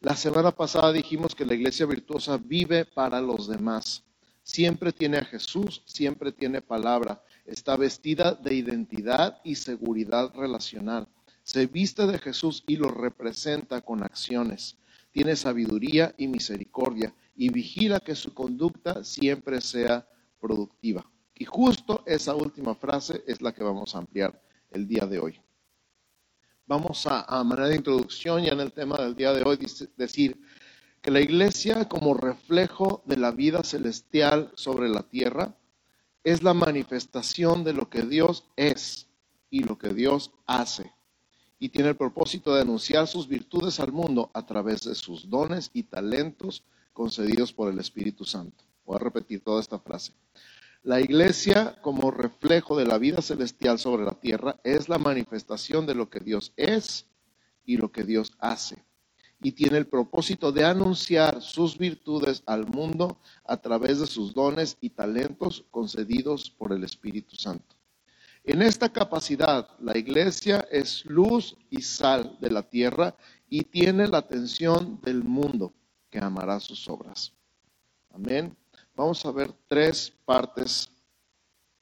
La 0.00 0.14
semana 0.14 0.52
pasada 0.52 0.92
dijimos 0.92 1.34
que 1.34 1.44
la 1.44 1.54
iglesia 1.54 1.86
virtuosa 1.86 2.36
vive 2.36 2.84
para 2.84 3.20
los 3.20 3.48
demás. 3.48 4.04
Siempre 4.44 4.92
tiene 4.92 5.18
a 5.18 5.24
Jesús, 5.24 5.82
siempre 5.86 6.30
tiene 6.30 6.62
palabra. 6.62 7.22
Está 7.44 7.76
vestida 7.76 8.34
de 8.34 8.54
identidad 8.54 9.40
y 9.42 9.56
seguridad 9.56 10.32
relacional. 10.34 11.08
Se 11.42 11.66
viste 11.66 12.06
de 12.06 12.18
Jesús 12.18 12.62
y 12.68 12.76
lo 12.76 12.88
representa 12.90 13.80
con 13.80 14.04
acciones 14.04 14.76
tiene 15.12 15.36
sabiduría 15.36 16.14
y 16.16 16.28
misericordia 16.28 17.14
y 17.36 17.50
vigila 17.50 18.00
que 18.00 18.14
su 18.14 18.32
conducta 18.34 19.04
siempre 19.04 19.60
sea 19.60 20.06
productiva. 20.40 21.04
Y 21.40 21.46
justo 21.46 22.02
esa 22.04 22.34
última 22.34 22.74
frase 22.74 23.24
es 23.26 23.40
la 23.40 23.54
que 23.54 23.64
vamos 23.64 23.94
a 23.94 23.98
ampliar 23.98 24.42
el 24.72 24.86
día 24.86 25.06
de 25.06 25.18
hoy. 25.18 25.40
Vamos 26.66 27.06
a, 27.06 27.22
a 27.22 27.42
manera 27.42 27.68
de 27.68 27.76
introducción 27.76 28.42
ya 28.42 28.52
en 28.52 28.60
el 28.60 28.74
tema 28.74 28.98
del 28.98 29.14
día 29.16 29.32
de 29.32 29.42
hoy 29.42 29.58
decir 29.96 30.38
que 31.00 31.10
la 31.10 31.22
iglesia 31.22 31.88
como 31.88 32.12
reflejo 32.12 33.02
de 33.06 33.16
la 33.16 33.30
vida 33.30 33.62
celestial 33.62 34.52
sobre 34.54 34.90
la 34.90 35.02
tierra 35.02 35.56
es 36.24 36.42
la 36.42 36.52
manifestación 36.52 37.64
de 37.64 37.72
lo 37.72 37.88
que 37.88 38.02
Dios 38.02 38.44
es 38.56 39.08
y 39.48 39.64
lo 39.64 39.78
que 39.78 39.94
Dios 39.94 40.32
hace 40.44 40.92
y 41.58 41.70
tiene 41.70 41.88
el 41.88 41.96
propósito 41.96 42.54
de 42.54 42.60
anunciar 42.60 43.06
sus 43.06 43.26
virtudes 43.26 43.80
al 43.80 43.92
mundo 43.92 44.30
a 44.34 44.44
través 44.44 44.82
de 44.82 44.94
sus 44.94 45.30
dones 45.30 45.70
y 45.72 45.84
talentos 45.84 46.64
concedidos 46.92 47.50
por 47.50 47.72
el 47.72 47.78
Espíritu 47.78 48.26
Santo. 48.26 48.62
Voy 48.84 48.96
a 48.96 48.98
repetir 48.98 49.42
toda 49.42 49.62
esta 49.62 49.78
frase. 49.78 50.12
La 50.82 50.98
iglesia, 50.98 51.76
como 51.82 52.10
reflejo 52.10 52.74
de 52.74 52.86
la 52.86 52.96
vida 52.96 53.20
celestial 53.20 53.78
sobre 53.78 54.04
la 54.04 54.18
tierra, 54.18 54.58
es 54.64 54.88
la 54.88 54.96
manifestación 54.96 55.84
de 55.84 55.94
lo 55.94 56.08
que 56.08 56.20
Dios 56.20 56.54
es 56.56 57.06
y 57.66 57.76
lo 57.76 57.92
que 57.92 58.02
Dios 58.02 58.32
hace. 58.38 58.82
Y 59.42 59.52
tiene 59.52 59.76
el 59.76 59.86
propósito 59.86 60.52
de 60.52 60.64
anunciar 60.64 61.42
sus 61.42 61.76
virtudes 61.76 62.42
al 62.46 62.66
mundo 62.66 63.18
a 63.44 63.58
través 63.58 64.00
de 64.00 64.06
sus 64.06 64.32
dones 64.32 64.78
y 64.80 64.88
talentos 64.90 65.66
concedidos 65.70 66.50
por 66.50 66.72
el 66.72 66.82
Espíritu 66.82 67.36
Santo. 67.36 67.76
En 68.44 68.62
esta 68.62 68.90
capacidad, 68.90 69.68
la 69.80 69.98
iglesia 69.98 70.66
es 70.70 71.04
luz 71.04 71.56
y 71.68 71.82
sal 71.82 72.38
de 72.40 72.50
la 72.50 72.62
tierra 72.62 73.14
y 73.50 73.64
tiene 73.64 74.08
la 74.08 74.18
atención 74.18 74.98
del 75.02 75.24
mundo 75.24 75.74
que 76.08 76.20
amará 76.20 76.58
sus 76.58 76.88
obras. 76.88 77.34
Amén. 78.10 78.56
Vamos 78.94 79.24
a 79.24 79.32
ver 79.32 79.52
tres 79.66 80.12
partes 80.24 80.90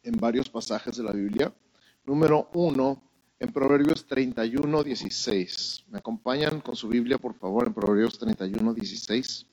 en 0.03 0.17
varios 0.17 0.49
pasajes 0.49 0.97
de 0.97 1.03
la 1.03 1.12
Biblia. 1.12 1.53
Número 2.05 2.49
uno, 2.55 3.03
en 3.38 3.53
Proverbios 3.53 4.07
31, 4.07 4.83
16. 4.83 5.85
¿Me 5.88 5.99
acompañan 5.99 6.61
con 6.61 6.75
su 6.77 6.88
Biblia, 6.88 7.19
por 7.19 7.35
favor, 7.35 7.67
en 7.67 7.75
Proverbios 7.75 8.19
31, 8.19 8.75
16? 8.75 9.47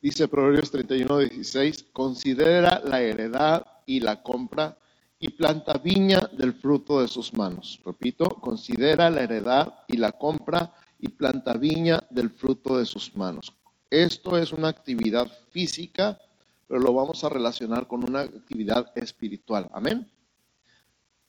Dice 0.00 0.28
Proverbios 0.28 0.70
31, 0.70 1.18
16, 1.18 1.86
considera 1.92 2.80
la 2.84 3.00
heredad 3.00 3.66
y 3.86 4.00
la 4.00 4.22
compra 4.22 4.76
y 5.18 5.30
planta 5.30 5.78
viña 5.78 6.28
del 6.32 6.52
fruto 6.54 7.00
de 7.00 7.08
sus 7.08 7.32
manos. 7.32 7.80
Repito, 7.84 8.28
considera 8.28 9.08
la 9.08 9.22
heredad 9.22 9.74
y 9.88 9.96
la 9.96 10.12
compra 10.12 10.74
y 10.98 11.08
planta 11.08 11.54
viña 11.54 12.02
del 12.10 12.30
fruto 12.30 12.76
de 12.76 12.84
sus 12.84 13.16
manos. 13.16 13.54
Esto 13.94 14.36
es 14.36 14.52
una 14.52 14.66
actividad 14.66 15.30
física, 15.52 16.18
pero 16.66 16.80
lo 16.80 16.92
vamos 16.92 17.22
a 17.22 17.28
relacionar 17.28 17.86
con 17.86 18.02
una 18.02 18.22
actividad 18.22 18.90
espiritual. 18.96 19.70
Amén. 19.72 20.10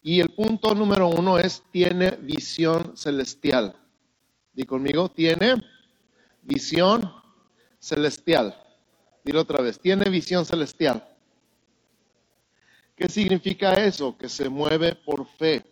Y 0.01 0.19
el 0.19 0.29
punto 0.29 0.73
número 0.73 1.07
uno 1.07 1.37
es, 1.37 1.61
tiene 1.71 2.09
visión 2.09 2.97
celestial. 2.97 3.75
Di 4.51 4.63
conmigo, 4.63 5.09
tiene 5.09 5.61
visión 6.41 7.07
celestial. 7.77 8.59
Dilo 9.23 9.41
otra 9.41 9.61
vez, 9.61 9.79
tiene 9.79 10.09
visión 10.09 10.43
celestial. 10.43 11.07
¿Qué 12.95 13.07
significa 13.09 13.73
eso? 13.75 14.17
Que 14.17 14.27
se 14.27 14.49
mueve 14.49 14.95
por 14.95 15.27
fe. 15.37 15.63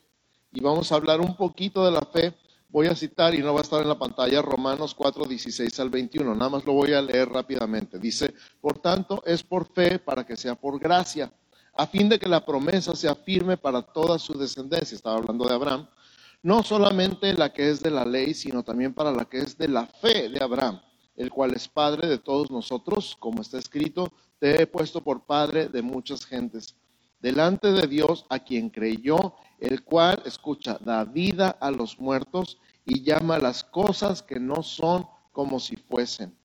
Y 0.52 0.62
vamos 0.62 0.92
a 0.92 0.96
hablar 0.96 1.22
un 1.22 1.36
poquito 1.36 1.84
de 1.84 1.92
la 1.92 2.02
fe. 2.02 2.36
Voy 2.74 2.88
a 2.88 2.96
citar, 2.96 3.36
y 3.36 3.38
no 3.38 3.54
va 3.54 3.60
a 3.60 3.62
estar 3.62 3.84
en 3.84 3.88
la 3.88 4.00
pantalla, 4.00 4.42
Romanos 4.42 4.96
4, 4.96 5.26
16 5.26 5.80
al 5.80 5.92
21. 5.92 6.34
Nada 6.34 6.50
más 6.50 6.66
lo 6.66 6.74
voy 6.74 6.92
a 6.94 7.04
leer 7.04 7.30
rápidamente. 7.30 8.00
Dice, 8.00 8.34
por 8.60 8.80
tanto, 8.80 9.22
es 9.28 9.44
por 9.44 9.72
fe 9.72 10.00
para 10.00 10.26
que 10.26 10.36
sea 10.36 10.56
por 10.56 10.80
gracia, 10.80 11.32
a 11.76 11.86
fin 11.86 12.10
de 12.10 12.18
que 12.18 12.28
la 12.28 12.44
promesa 12.44 12.96
sea 12.96 13.14
firme 13.14 13.58
para 13.58 13.84
toda 13.84 14.18
su 14.18 14.36
descendencia. 14.36 14.96
Estaba 14.96 15.18
hablando 15.18 15.46
de 15.46 15.54
Abraham. 15.54 15.88
No 16.42 16.64
solamente 16.64 17.34
la 17.34 17.54
que 17.54 17.70
es 17.70 17.80
de 17.80 17.92
la 17.92 18.06
ley, 18.06 18.34
sino 18.34 18.64
también 18.64 18.96
para 18.96 19.12
la 19.12 19.26
que 19.26 19.38
es 19.38 19.56
de 19.56 19.68
la 19.68 19.86
fe 19.86 20.30
de 20.30 20.44
Abraham, 20.44 20.82
el 21.16 21.30
cual 21.30 21.54
es 21.54 21.68
Padre 21.68 22.08
de 22.08 22.18
todos 22.18 22.50
nosotros, 22.50 23.16
como 23.20 23.44
está 23.44 23.60
escrito, 23.60 24.12
te 24.40 24.64
he 24.64 24.66
puesto 24.66 25.00
por 25.00 25.28
Padre 25.28 25.68
de 25.68 25.84
muchas 25.84 26.26
gentes 26.26 26.76
delante 27.24 27.72
de 27.72 27.88
Dios 27.88 28.26
a 28.30 28.40
quien 28.40 28.70
creyó, 28.70 29.34
el 29.64 29.82
cual, 29.82 30.22
escucha, 30.26 30.78
da 30.84 31.06
vida 31.06 31.50
a 31.62 31.72
los 31.72 31.98
muertos 31.98 32.58
y 32.86 33.02
llama 33.02 33.40
las 33.40 33.64
cosas 33.64 34.22
que 34.22 34.38
no 34.38 34.62
son 34.62 35.08
como 35.32 35.58
si 35.58 35.78
fuesen. 35.78 36.38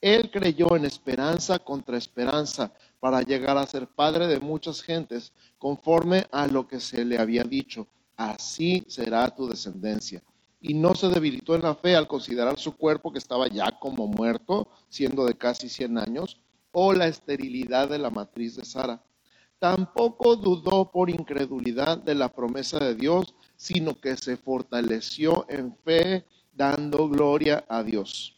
Él 0.00 0.30
creyó 0.30 0.74
en 0.74 0.86
esperanza 0.86 1.58
contra 1.58 1.98
esperanza 1.98 2.72
para 3.00 3.20
llegar 3.20 3.58
a 3.58 3.66
ser 3.66 3.86
padre 3.86 4.26
de 4.26 4.40
muchas 4.40 4.80
gentes, 4.80 5.34
conforme 5.58 6.26
a 6.32 6.46
lo 6.46 6.66
que 6.66 6.80
se 6.80 7.04
le 7.04 7.18
había 7.18 7.44
dicho. 7.44 7.86
Así 8.16 8.82
será 8.88 9.28
tu 9.28 9.46
descendencia. 9.46 10.22
Y 10.58 10.72
no 10.72 10.94
se 10.94 11.08
debilitó 11.08 11.54
en 11.54 11.62
la 11.62 11.74
fe 11.74 11.96
al 11.96 12.08
considerar 12.08 12.58
su 12.58 12.74
cuerpo 12.74 13.12
que 13.12 13.18
estaba 13.18 13.46
ya 13.48 13.78
como 13.78 14.06
muerto, 14.06 14.68
siendo 14.88 15.26
de 15.26 15.36
casi 15.36 15.68
100 15.68 15.98
años, 15.98 16.40
o 16.72 16.94
la 16.94 17.08
esterilidad 17.08 17.90
de 17.90 17.98
la 17.98 18.08
matriz 18.08 18.56
de 18.56 18.64
Sara 18.64 19.02
Tampoco 19.58 20.36
dudó 20.36 20.90
por 20.90 21.10
incredulidad 21.10 21.98
de 21.98 22.14
la 22.14 22.28
promesa 22.28 22.78
de 22.78 22.94
Dios, 22.94 23.34
sino 23.56 24.00
que 24.00 24.16
se 24.16 24.36
fortaleció 24.36 25.46
en 25.48 25.76
fe, 25.84 26.24
dando 26.52 27.08
gloria 27.08 27.64
a 27.68 27.82
Dios, 27.82 28.36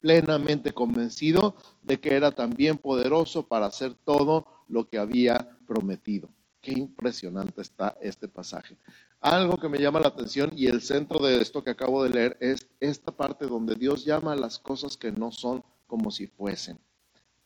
plenamente 0.00 0.72
convencido 0.72 1.54
de 1.82 2.00
que 2.00 2.14
era 2.14 2.32
también 2.32 2.76
poderoso 2.76 3.46
para 3.46 3.66
hacer 3.66 3.94
todo 4.04 4.46
lo 4.68 4.88
que 4.88 4.98
había 4.98 5.56
prometido. 5.66 6.28
Qué 6.60 6.72
impresionante 6.72 7.62
está 7.62 7.96
este 8.00 8.28
pasaje. 8.28 8.76
Algo 9.20 9.56
que 9.56 9.68
me 9.68 9.78
llama 9.78 10.00
la 10.00 10.08
atención 10.08 10.52
y 10.54 10.66
el 10.66 10.82
centro 10.82 11.18
de 11.24 11.40
esto 11.40 11.64
que 11.64 11.70
acabo 11.70 12.02
de 12.04 12.10
leer 12.10 12.36
es 12.40 12.68
esta 12.78 13.10
parte 13.10 13.46
donde 13.46 13.74
Dios 13.74 14.04
llama 14.04 14.32
a 14.32 14.36
las 14.36 14.58
cosas 14.58 14.96
que 14.96 15.12
no 15.12 15.32
son 15.32 15.64
como 15.86 16.10
si 16.10 16.26
fuesen. 16.26 16.78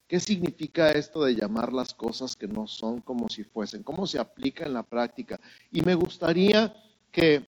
¿Qué 0.08 0.20
significa 0.20 0.92
esto 0.92 1.24
de 1.24 1.34
llamar 1.34 1.72
las 1.72 1.92
cosas 1.92 2.36
que 2.36 2.46
no 2.46 2.68
son 2.68 3.00
como 3.00 3.28
si 3.28 3.42
fuesen? 3.42 3.82
¿Cómo 3.82 4.06
se 4.06 4.20
aplica 4.20 4.64
en 4.64 4.72
la 4.72 4.84
práctica? 4.84 5.40
Y 5.72 5.82
me 5.82 5.96
gustaría 5.96 6.74
que 7.10 7.44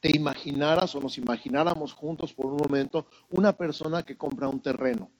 te 0.00 0.16
imaginaras 0.16 0.94
o 0.96 1.00
nos 1.00 1.18
imagináramos 1.18 1.92
juntos 1.92 2.32
por 2.32 2.46
un 2.46 2.56
momento 2.56 3.06
una 3.30 3.56
persona 3.56 4.02
que 4.02 4.16
compra 4.16 4.48
un 4.48 4.60
terreno. 4.60 5.10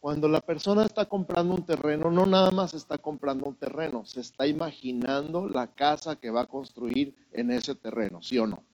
Cuando 0.00 0.28
la 0.28 0.40
persona 0.40 0.84
está 0.84 1.06
comprando 1.06 1.54
un 1.54 1.64
terreno, 1.64 2.10
no 2.10 2.26
nada 2.26 2.50
más 2.50 2.74
está 2.74 2.98
comprando 2.98 3.46
un 3.46 3.56
terreno, 3.56 4.04
se 4.04 4.20
está 4.20 4.46
imaginando 4.46 5.48
la 5.48 5.66
casa 5.74 6.16
que 6.16 6.30
va 6.30 6.42
a 6.42 6.46
construir 6.46 7.14
en 7.32 7.50
ese 7.50 7.74
terreno, 7.74 8.22
¿sí 8.22 8.38
o 8.38 8.46
no? 8.46 8.64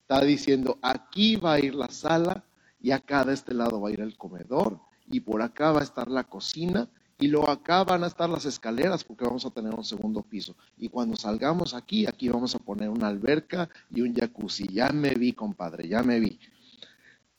Está 0.00 0.22
diciendo, 0.22 0.78
aquí 0.80 1.36
va 1.36 1.54
a 1.54 1.60
ir 1.60 1.74
la 1.74 1.88
sala 1.88 2.44
y 2.80 2.92
acá 2.92 3.24
de 3.24 3.34
este 3.34 3.52
lado 3.52 3.80
va 3.80 3.88
a 3.88 3.92
ir 3.92 4.00
el 4.00 4.16
comedor 4.16 4.87
y 5.10 5.20
por 5.20 5.42
acá 5.42 5.72
va 5.72 5.80
a 5.80 5.84
estar 5.84 6.08
la 6.08 6.24
cocina 6.24 6.88
y 7.20 7.26
luego 7.26 7.50
acá 7.50 7.82
van 7.82 8.04
a 8.04 8.06
estar 8.06 8.30
las 8.30 8.44
escaleras 8.44 9.02
porque 9.02 9.24
vamos 9.24 9.44
a 9.44 9.50
tener 9.50 9.74
un 9.74 9.84
segundo 9.84 10.22
piso. 10.22 10.54
Y 10.76 10.88
cuando 10.88 11.16
salgamos 11.16 11.74
aquí, 11.74 12.06
aquí 12.06 12.28
vamos 12.28 12.54
a 12.54 12.60
poner 12.60 12.88
una 12.88 13.08
alberca 13.08 13.68
y 13.90 14.02
un 14.02 14.14
jacuzzi. 14.14 14.68
Ya 14.68 14.90
me 14.90 15.14
vi, 15.14 15.32
compadre, 15.32 15.88
ya 15.88 16.02
me 16.04 16.20
vi. 16.20 16.38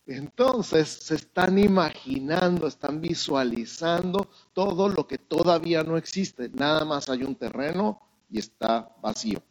Entonces 0.05 0.89
se 0.89 1.15
están 1.15 1.57
imaginando, 1.57 2.67
están 2.67 2.99
visualizando 2.99 4.29
todo 4.53 4.89
lo 4.89 5.07
que 5.07 5.17
todavía 5.17 5.83
no 5.83 5.95
existe. 5.95 6.49
Nada 6.49 6.83
más 6.83 7.09
hay 7.09 7.23
un 7.23 7.35
terreno 7.35 8.01
y 8.29 8.39
está 8.39 8.93
vacío. 9.01 9.41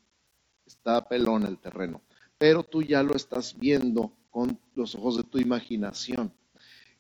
Está 0.67 1.09
pelón 1.09 1.45
el 1.45 1.59
terreno. 1.59 2.03
Pero 2.37 2.65
tú 2.65 2.83
ya 2.83 3.03
lo 3.03 3.15
estás 3.17 3.57
viendo 3.59 4.13
con 4.31 4.59
los 4.75 4.95
ojos 4.95 5.17
de 5.17 5.23
tu 5.23 5.39
imaginación. 5.39 6.33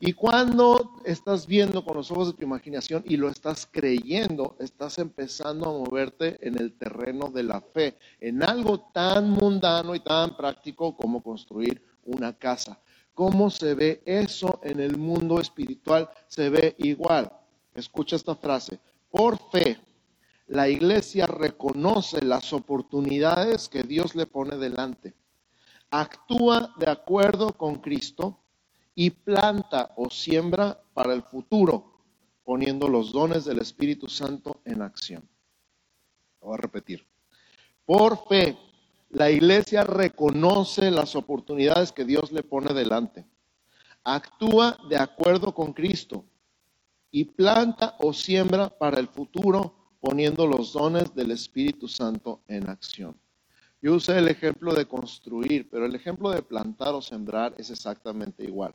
Y 0.00 0.12
cuando 0.12 1.00
estás 1.04 1.48
viendo 1.48 1.84
con 1.84 1.96
los 1.96 2.12
ojos 2.12 2.28
de 2.28 2.34
tu 2.34 2.44
imaginación 2.44 3.02
y 3.04 3.16
lo 3.16 3.28
estás 3.28 3.68
creyendo, 3.68 4.56
estás 4.60 4.98
empezando 4.98 5.68
a 5.68 5.72
moverte 5.72 6.38
en 6.46 6.56
el 6.56 6.72
terreno 6.78 7.30
de 7.30 7.42
la 7.42 7.60
fe, 7.60 7.98
en 8.20 8.44
algo 8.44 8.78
tan 8.92 9.28
mundano 9.30 9.96
y 9.96 10.00
tan 10.00 10.36
práctico 10.36 10.96
como 10.96 11.20
construir 11.20 11.82
una 12.04 12.32
casa. 12.32 12.78
¿Cómo 13.12 13.50
se 13.50 13.74
ve 13.74 14.00
eso 14.06 14.60
en 14.62 14.78
el 14.78 14.96
mundo 14.96 15.40
espiritual? 15.40 16.08
Se 16.28 16.48
ve 16.48 16.76
igual. 16.78 17.32
Escucha 17.74 18.14
esta 18.14 18.36
frase. 18.36 18.78
Por 19.10 19.36
fe, 19.50 19.80
la 20.46 20.68
iglesia 20.68 21.26
reconoce 21.26 22.24
las 22.24 22.52
oportunidades 22.52 23.68
que 23.68 23.82
Dios 23.82 24.14
le 24.14 24.26
pone 24.26 24.56
delante. 24.56 25.14
Actúa 25.90 26.72
de 26.78 26.88
acuerdo 26.88 27.52
con 27.54 27.80
Cristo 27.80 28.38
y 29.00 29.10
planta 29.10 29.92
o 29.94 30.10
siembra 30.10 30.76
para 30.92 31.14
el 31.14 31.22
futuro, 31.22 32.02
poniendo 32.42 32.88
los 32.88 33.12
dones 33.12 33.44
del 33.44 33.60
Espíritu 33.60 34.08
Santo 34.08 34.60
en 34.64 34.82
acción. 34.82 35.22
Lo 36.40 36.48
voy 36.48 36.54
a 36.54 36.62
repetir. 36.62 37.06
Por 37.84 38.26
fe, 38.26 38.58
la 39.10 39.30
iglesia 39.30 39.84
reconoce 39.84 40.90
las 40.90 41.14
oportunidades 41.14 41.92
que 41.92 42.04
Dios 42.04 42.32
le 42.32 42.42
pone 42.42 42.74
delante. 42.74 43.24
Actúa 44.02 44.76
de 44.90 44.96
acuerdo 44.96 45.54
con 45.54 45.72
Cristo 45.72 46.24
y 47.12 47.24
planta 47.24 47.94
o 48.00 48.12
siembra 48.12 48.68
para 48.68 48.98
el 48.98 49.06
futuro 49.06 49.94
poniendo 50.00 50.44
los 50.44 50.72
dones 50.72 51.14
del 51.14 51.30
Espíritu 51.30 51.86
Santo 51.86 52.40
en 52.48 52.68
acción. 52.68 53.16
Yo 53.80 53.94
usé 53.94 54.18
el 54.18 54.26
ejemplo 54.26 54.74
de 54.74 54.86
construir, 54.86 55.70
pero 55.70 55.86
el 55.86 55.94
ejemplo 55.94 56.30
de 56.30 56.42
plantar 56.42 56.94
o 56.94 57.00
sembrar 57.00 57.54
es 57.58 57.70
exactamente 57.70 58.42
igual. 58.42 58.74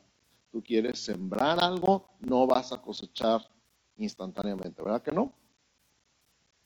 Tú 0.54 0.62
quieres 0.62 1.00
sembrar 1.00 1.58
algo, 1.58 2.10
no 2.20 2.46
vas 2.46 2.70
a 2.70 2.80
cosechar 2.80 3.40
instantáneamente, 3.96 4.80
¿verdad 4.80 5.02
que 5.02 5.10
no? 5.10 5.32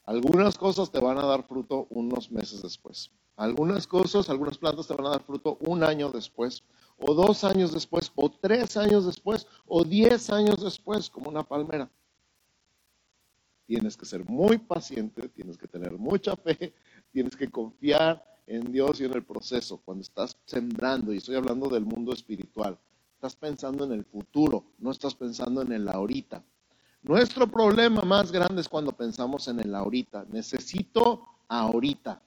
Algunas 0.05 0.59
cosas 0.59 0.91
te 0.91 1.01
van 1.01 1.17
a 1.17 1.25
dar 1.25 1.43
fruto 1.45 1.87
unos 1.89 2.31
meses 2.31 2.61
después. 2.61 3.11
Algunas 3.35 3.87
cosas, 3.87 4.29
algunas 4.29 4.59
plantas 4.59 4.89
te 4.89 4.93
van 4.93 5.07
a 5.07 5.13
dar 5.13 5.23
fruto 5.23 5.57
un 5.63 5.83
año 5.83 6.11
después, 6.11 6.65
o 6.99 7.15
dos 7.15 7.45
años 7.45 7.73
después, 7.73 8.13
o 8.15 8.31
tres 8.31 8.77
años 8.77 9.07
después, 9.07 9.47
o 9.65 9.83
diez 9.83 10.29
años 10.29 10.63
después, 10.63 11.09
como 11.09 11.31
una 11.31 11.43
palmera. 11.43 11.91
Tienes 13.65 13.97
que 13.97 14.05
ser 14.05 14.23
muy 14.29 14.59
paciente, 14.59 15.31
tienes 15.31 15.57
que 15.57 15.67
tener 15.67 15.97
mucha 15.97 16.37
fe, 16.37 16.75
tienes 17.11 17.35
que 17.35 17.51
confiar 17.51 18.23
en 18.47 18.71
Dios 18.71 19.01
y 19.01 19.07
en 19.07 19.15
el 19.15 19.25
proceso. 19.25 19.81
Cuando 19.83 20.03
estás 20.03 20.37
sembrando, 20.45 21.15
y 21.15 21.17
estoy 21.17 21.37
hablando 21.37 21.71
del 21.71 21.87
mundo 21.87 22.13
espiritual, 22.13 22.79
estás 23.19 23.35
pensando 23.35 23.85
en 23.85 23.91
el 23.91 24.05
futuro, 24.05 24.63
no 24.79 24.93
estás 24.93 25.13
pensando 25.17 25.61
en 25.63 25.73
el 25.73 25.89
ahorita. 25.89 26.41
Nuestro 27.03 27.49
problema 27.49 28.03
más 28.03 28.31
grande 28.31 28.61
es 28.61 28.69
cuando 28.69 28.93
pensamos 28.93 29.49
en 29.49 29.59
el 29.59 29.75
ahorita. 29.75 30.27
Necesito 30.31 31.27
ahorita. 31.49 32.23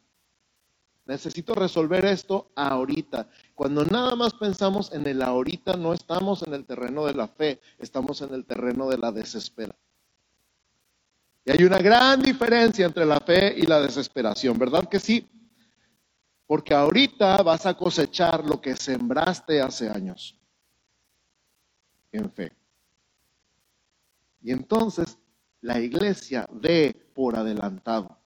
Necesito 1.06 1.56
resolver 1.56 2.04
esto 2.04 2.52
ahorita. 2.56 3.30
Cuando 3.56 3.86
nada 3.86 4.18
más 4.18 4.34
pensamos 4.34 4.92
en 4.92 5.08
el 5.08 5.22
ahorita, 5.22 5.78
no 5.78 5.94
estamos 5.94 6.44
en 6.44 6.56
el 6.56 6.66
terreno 6.66 7.06
de 7.06 7.14
la 7.14 7.30
fe, 7.30 7.62
estamos 7.80 8.22
en 8.22 8.34
el 8.34 8.44
terreno 8.44 8.90
de 8.90 8.98
la 8.98 9.14
desesperación. 9.14 9.80
Y 11.46 11.52
hay 11.52 11.64
una 11.64 11.78
gran 11.78 12.22
diferencia 12.22 12.86
entre 12.86 13.06
la 13.06 13.22
fe 13.22 13.56
y 13.58 13.62
la 13.62 13.80
desesperación, 13.80 14.60
¿verdad 14.60 14.90
que 14.90 15.00
sí? 15.00 15.26
Porque 16.46 16.74
ahorita 16.74 17.44
vas 17.44 17.66
a 17.66 17.76
cosechar 17.76 18.44
lo 18.44 18.60
que 18.60 18.76
sembraste 18.76 19.62
hace 19.62 19.90
años 19.90 20.36
en 22.12 22.32
fe. 22.32 22.52
Y 24.42 24.52
entonces 24.52 25.18
la 25.62 25.80
iglesia 25.80 26.48
ve 26.52 26.96
por 27.14 27.36
adelantado 27.36 28.22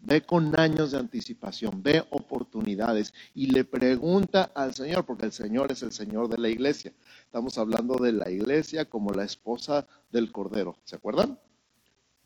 ve 0.00 0.22
con 0.22 0.58
años 0.58 0.92
de 0.92 0.98
anticipación, 0.98 1.82
ve 1.82 2.04
oportunidades 2.10 3.12
y 3.34 3.46
le 3.46 3.64
pregunta 3.64 4.50
al 4.54 4.74
Señor, 4.74 5.04
porque 5.04 5.26
el 5.26 5.32
Señor 5.32 5.72
es 5.72 5.82
el 5.82 5.92
Señor 5.92 6.28
de 6.28 6.38
la 6.38 6.48
iglesia. 6.48 6.92
Estamos 7.24 7.58
hablando 7.58 7.96
de 7.96 8.12
la 8.12 8.30
iglesia 8.30 8.88
como 8.88 9.12
la 9.12 9.24
esposa 9.24 9.86
del 10.10 10.30
Cordero, 10.32 10.76
¿se 10.84 10.96
acuerdan? 10.96 11.38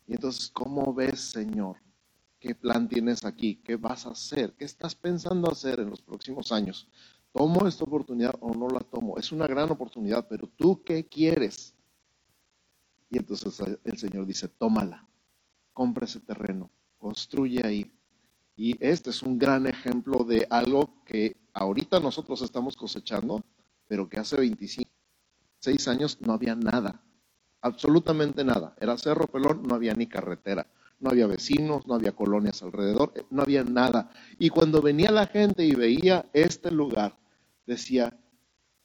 Y 0.07 0.13
entonces, 0.13 0.49
¿cómo 0.49 0.93
ves, 0.93 1.19
Señor? 1.19 1.77
¿Qué 2.39 2.55
plan 2.55 2.89
tienes 2.89 3.23
aquí? 3.23 3.55
¿Qué 3.63 3.77
vas 3.77 4.05
a 4.05 4.11
hacer? 4.11 4.53
¿Qué 4.53 4.65
estás 4.65 4.95
pensando 4.95 5.49
hacer 5.49 5.79
en 5.79 5.89
los 5.89 6.01
próximos 6.01 6.51
años? 6.51 6.89
¿Tomo 7.33 7.67
esta 7.67 7.83
oportunidad 7.83 8.35
o 8.41 8.53
no 8.53 8.69
la 8.69 8.79
tomo? 8.79 9.17
Es 9.17 9.31
una 9.31 9.47
gran 9.47 9.71
oportunidad, 9.71 10.27
pero 10.27 10.47
tú 10.47 10.83
qué 10.83 11.07
quieres? 11.07 11.73
Y 13.09 13.17
entonces 13.17 13.59
el 13.83 13.97
Señor 13.97 14.27
dice, 14.27 14.47
tómala, 14.47 15.07
compra 15.73 16.05
ese 16.05 16.19
terreno, 16.19 16.69
construye 16.99 17.65
ahí. 17.65 17.91
Y 18.55 18.77
este 18.85 19.09
es 19.09 19.23
un 19.23 19.39
gran 19.39 19.65
ejemplo 19.65 20.23
de 20.23 20.45
algo 20.47 21.03
que 21.05 21.35
ahorita 21.53 21.99
nosotros 21.99 22.43
estamos 22.43 22.77
cosechando, 22.77 23.43
pero 23.87 24.07
que 24.07 24.19
hace 24.19 24.37
26 24.37 24.85
años 25.87 26.19
no 26.21 26.33
había 26.33 26.55
nada, 26.55 27.03
absolutamente 27.61 28.43
nada. 28.43 28.75
Era 28.79 28.95
cerro 28.95 29.25
pelón, 29.25 29.63
no 29.63 29.73
había 29.73 29.95
ni 29.95 30.05
carretera, 30.05 30.67
no 30.99 31.09
había 31.09 31.25
vecinos, 31.25 31.87
no 31.87 31.95
había 31.95 32.11
colonias 32.11 32.61
alrededor, 32.61 33.11
no 33.31 33.41
había 33.41 33.63
nada. 33.63 34.11
Y 34.37 34.49
cuando 34.49 34.83
venía 34.83 35.11
la 35.11 35.25
gente 35.25 35.65
y 35.65 35.73
veía 35.73 36.29
este 36.33 36.69
lugar, 36.69 37.22
decía, 37.65 38.17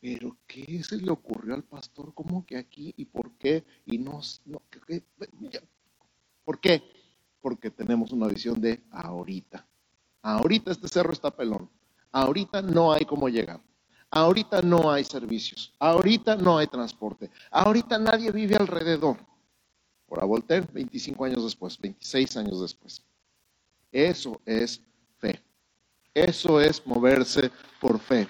pero 0.00 0.36
¿qué 0.46 0.82
se 0.82 0.96
le 0.96 1.10
ocurrió 1.10 1.54
al 1.54 1.64
pastor? 1.64 2.14
¿Cómo 2.14 2.46
que 2.46 2.56
aquí? 2.56 2.94
¿Y 2.96 3.04
por 3.06 3.32
qué? 3.38 3.64
Y 3.84 3.98
no, 3.98 4.20
no 4.46 4.62
¿por 6.44 6.60
qué? 6.60 6.82
porque 7.40 7.70
tenemos 7.70 8.12
una 8.12 8.26
visión 8.26 8.60
de 8.60 8.82
ahorita. 8.90 9.66
Ahorita 10.22 10.72
este 10.72 10.88
cerro 10.88 11.12
está 11.12 11.30
pelón. 11.30 11.70
Ahorita 12.12 12.62
no 12.62 12.92
hay 12.92 13.04
cómo 13.04 13.28
llegar. 13.28 13.60
Ahorita 14.10 14.62
no 14.62 14.90
hay 14.90 15.04
servicios. 15.04 15.74
Ahorita 15.78 16.36
no 16.36 16.58
hay 16.58 16.66
transporte. 16.66 17.30
Ahorita 17.50 17.98
nadie 17.98 18.30
vive 18.32 18.56
alrededor. 18.56 19.16
Por 20.06 20.24
Voltaire, 20.26 20.66
25 20.72 21.24
años 21.24 21.44
después, 21.44 21.78
26 21.78 22.36
años 22.38 22.60
después. 22.62 23.04
Eso 23.92 24.40
es 24.46 24.82
fe. 25.18 25.42
Eso 26.14 26.60
es 26.60 26.84
moverse 26.86 27.50
por 27.80 27.98
fe. 27.98 28.26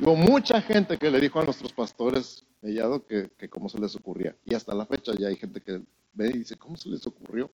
Hubo 0.00 0.16
mucha 0.16 0.60
gente 0.60 0.96
que 0.98 1.10
le 1.10 1.20
dijo 1.20 1.40
a 1.40 1.44
nuestros 1.44 1.72
pastores, 1.72 2.44
Mellado 2.60 3.06
que, 3.06 3.30
que 3.38 3.48
cómo 3.48 3.68
se 3.68 3.78
les 3.78 3.94
ocurría. 3.94 4.36
Y 4.44 4.54
hasta 4.54 4.74
la 4.74 4.84
fecha 4.84 5.12
ya 5.16 5.28
hay 5.28 5.36
gente 5.36 5.60
que 5.60 5.80
ve 6.12 6.28
y 6.30 6.38
dice, 6.38 6.56
¿cómo 6.56 6.76
se 6.76 6.88
les 6.88 7.06
ocurrió? 7.06 7.50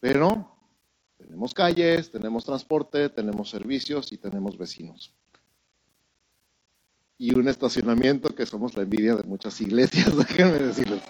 Pero 0.00 0.54
tenemos 1.16 1.54
calles, 1.54 2.10
tenemos 2.10 2.44
transporte, 2.44 3.08
tenemos 3.08 3.48
servicios 3.48 4.12
y 4.12 4.18
tenemos 4.18 4.58
vecinos. 4.58 5.14
Y 7.16 7.34
un 7.34 7.48
estacionamiento 7.48 8.34
que 8.34 8.44
somos 8.44 8.76
la 8.76 8.82
envidia 8.82 9.14
de 9.14 9.22
muchas 9.22 9.58
iglesias, 9.60 10.14
déjenme 10.18 10.58
decirles. 10.58 11.02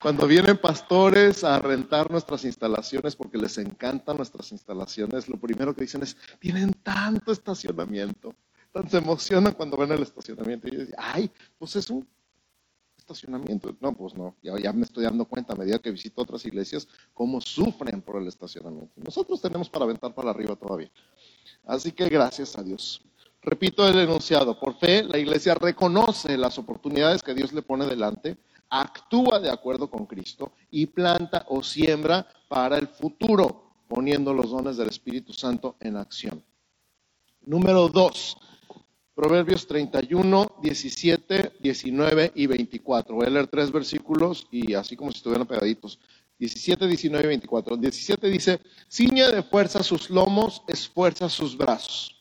Cuando 0.00 0.26
vienen 0.26 0.58
pastores 0.58 1.42
a 1.44 1.58
rentar 1.58 2.10
nuestras 2.10 2.44
instalaciones 2.44 3.16
porque 3.16 3.38
les 3.38 3.58
encantan 3.58 4.16
nuestras 4.16 4.52
instalaciones, 4.52 5.28
lo 5.28 5.38
primero 5.38 5.74
que 5.74 5.82
dicen 5.82 6.02
es, 6.02 6.16
tienen 6.38 6.72
tanto 6.82 7.32
estacionamiento 7.32 8.34
se 8.88 8.98
emocionan 8.98 9.54
cuando 9.54 9.76
ven 9.76 9.92
el 9.92 10.02
estacionamiento. 10.02 10.68
Y 10.68 10.72
yo 10.72 10.78
decía, 10.80 10.96
ay, 10.98 11.30
pues 11.58 11.76
es 11.76 11.88
un 11.90 12.06
estacionamiento. 12.96 13.74
No, 13.80 13.92
pues 13.92 14.14
no, 14.14 14.36
ya, 14.42 14.58
ya, 14.58 14.72
me 14.72 14.84
estoy 14.84 15.04
dando 15.04 15.24
cuenta 15.24 15.54
a 15.54 15.56
medida 15.56 15.78
que 15.78 15.90
visito 15.90 16.22
otras 16.22 16.44
iglesias 16.44 16.86
cómo 17.14 17.40
sufren 17.40 18.02
por 18.02 18.20
el 18.20 18.28
estacionamiento. 18.28 18.92
Nosotros 18.96 19.40
tenemos 19.40 19.68
para 19.68 19.84
aventar 19.84 20.14
para 20.14 20.30
arriba 20.30 20.56
todavía. 20.56 20.90
Así 21.64 21.92
que 21.92 22.08
gracias 22.08 22.56
a 22.56 22.62
Dios. 22.62 23.02
Repito 23.42 23.86
el 23.86 23.98
enunciado, 23.98 24.58
por 24.58 24.76
fe 24.76 25.04
la 25.04 25.18
iglesia 25.18 25.54
reconoce 25.54 26.36
las 26.36 26.58
oportunidades 26.58 27.22
que 27.22 27.32
Dios 27.32 27.52
le 27.52 27.62
pone 27.62 27.86
delante, 27.86 28.36
actúa 28.70 29.40
de 29.40 29.50
acuerdo 29.50 29.88
con 29.88 30.06
Cristo 30.06 30.52
y 30.70 30.86
planta 30.86 31.46
o 31.48 31.62
siembra 31.62 32.26
para 32.48 32.78
el 32.78 32.88
futuro, 32.88 33.70
poniendo 33.88 34.32
los 34.32 34.50
dones 34.50 34.76
del 34.76 34.88
Espíritu 34.88 35.32
Santo 35.32 35.76
en 35.80 35.96
acción. 35.96 36.42
Número 37.42 37.88
dos, 37.88 38.36
Proverbios 39.14 39.66
31, 39.66 40.56
17, 40.62 41.52
19 41.60 42.32
y 42.34 42.46
24. 42.46 43.14
Voy 43.14 43.26
a 43.26 43.30
leer 43.30 43.46
tres 43.46 43.72
versículos 43.72 44.46
y 44.50 44.74
así 44.74 44.94
como 44.94 45.10
si 45.10 45.18
estuvieran 45.18 45.46
pegaditos. 45.46 45.98
17, 46.38 46.86
19 46.86 47.24
y 47.24 47.28
24. 47.28 47.76
17 47.78 48.28
dice, 48.28 48.60
ciñe 48.90 49.26
de 49.28 49.42
fuerza 49.42 49.82
sus 49.82 50.10
lomos, 50.10 50.62
esfuerza 50.68 51.30
sus 51.30 51.56
brazos. 51.56 52.14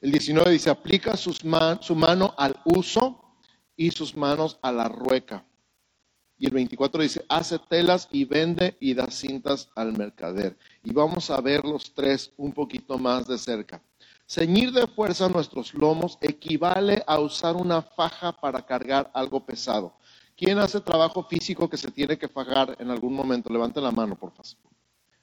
El 0.00 0.10
19 0.10 0.50
dice, 0.50 0.70
aplica 0.70 1.18
sus 1.18 1.42
su 1.80 1.94
mano 1.94 2.34
al 2.38 2.56
uso 2.64 3.36
y 3.76 3.90
sus 3.90 4.16
manos 4.16 4.58
a 4.62 4.72
la 4.72 4.88
rueca. 4.88 5.44
Y 6.42 6.46
el 6.46 6.54
24 6.54 7.00
dice, 7.00 7.24
hace 7.28 7.56
telas 7.60 8.08
y 8.10 8.24
vende 8.24 8.76
y 8.80 8.94
da 8.94 9.08
cintas 9.12 9.68
al 9.76 9.96
mercader. 9.96 10.58
Y 10.82 10.92
vamos 10.92 11.30
a 11.30 11.40
ver 11.40 11.64
los 11.64 11.94
tres 11.94 12.32
un 12.36 12.52
poquito 12.52 12.98
más 12.98 13.28
de 13.28 13.38
cerca. 13.38 13.80
Ceñir 14.26 14.72
de 14.72 14.88
fuerza 14.88 15.28
nuestros 15.28 15.72
lomos 15.72 16.18
equivale 16.20 17.04
a 17.06 17.20
usar 17.20 17.54
una 17.54 17.80
faja 17.80 18.32
para 18.32 18.66
cargar 18.66 19.08
algo 19.14 19.46
pesado. 19.46 19.94
¿Quién 20.36 20.58
hace 20.58 20.80
trabajo 20.80 21.22
físico 21.22 21.70
que 21.70 21.76
se 21.76 21.92
tiene 21.92 22.18
que 22.18 22.26
fajar 22.26 22.74
en 22.80 22.90
algún 22.90 23.14
momento? 23.14 23.52
Levante 23.52 23.80
la 23.80 23.92
mano, 23.92 24.16
por 24.16 24.32
favor. 24.32 24.50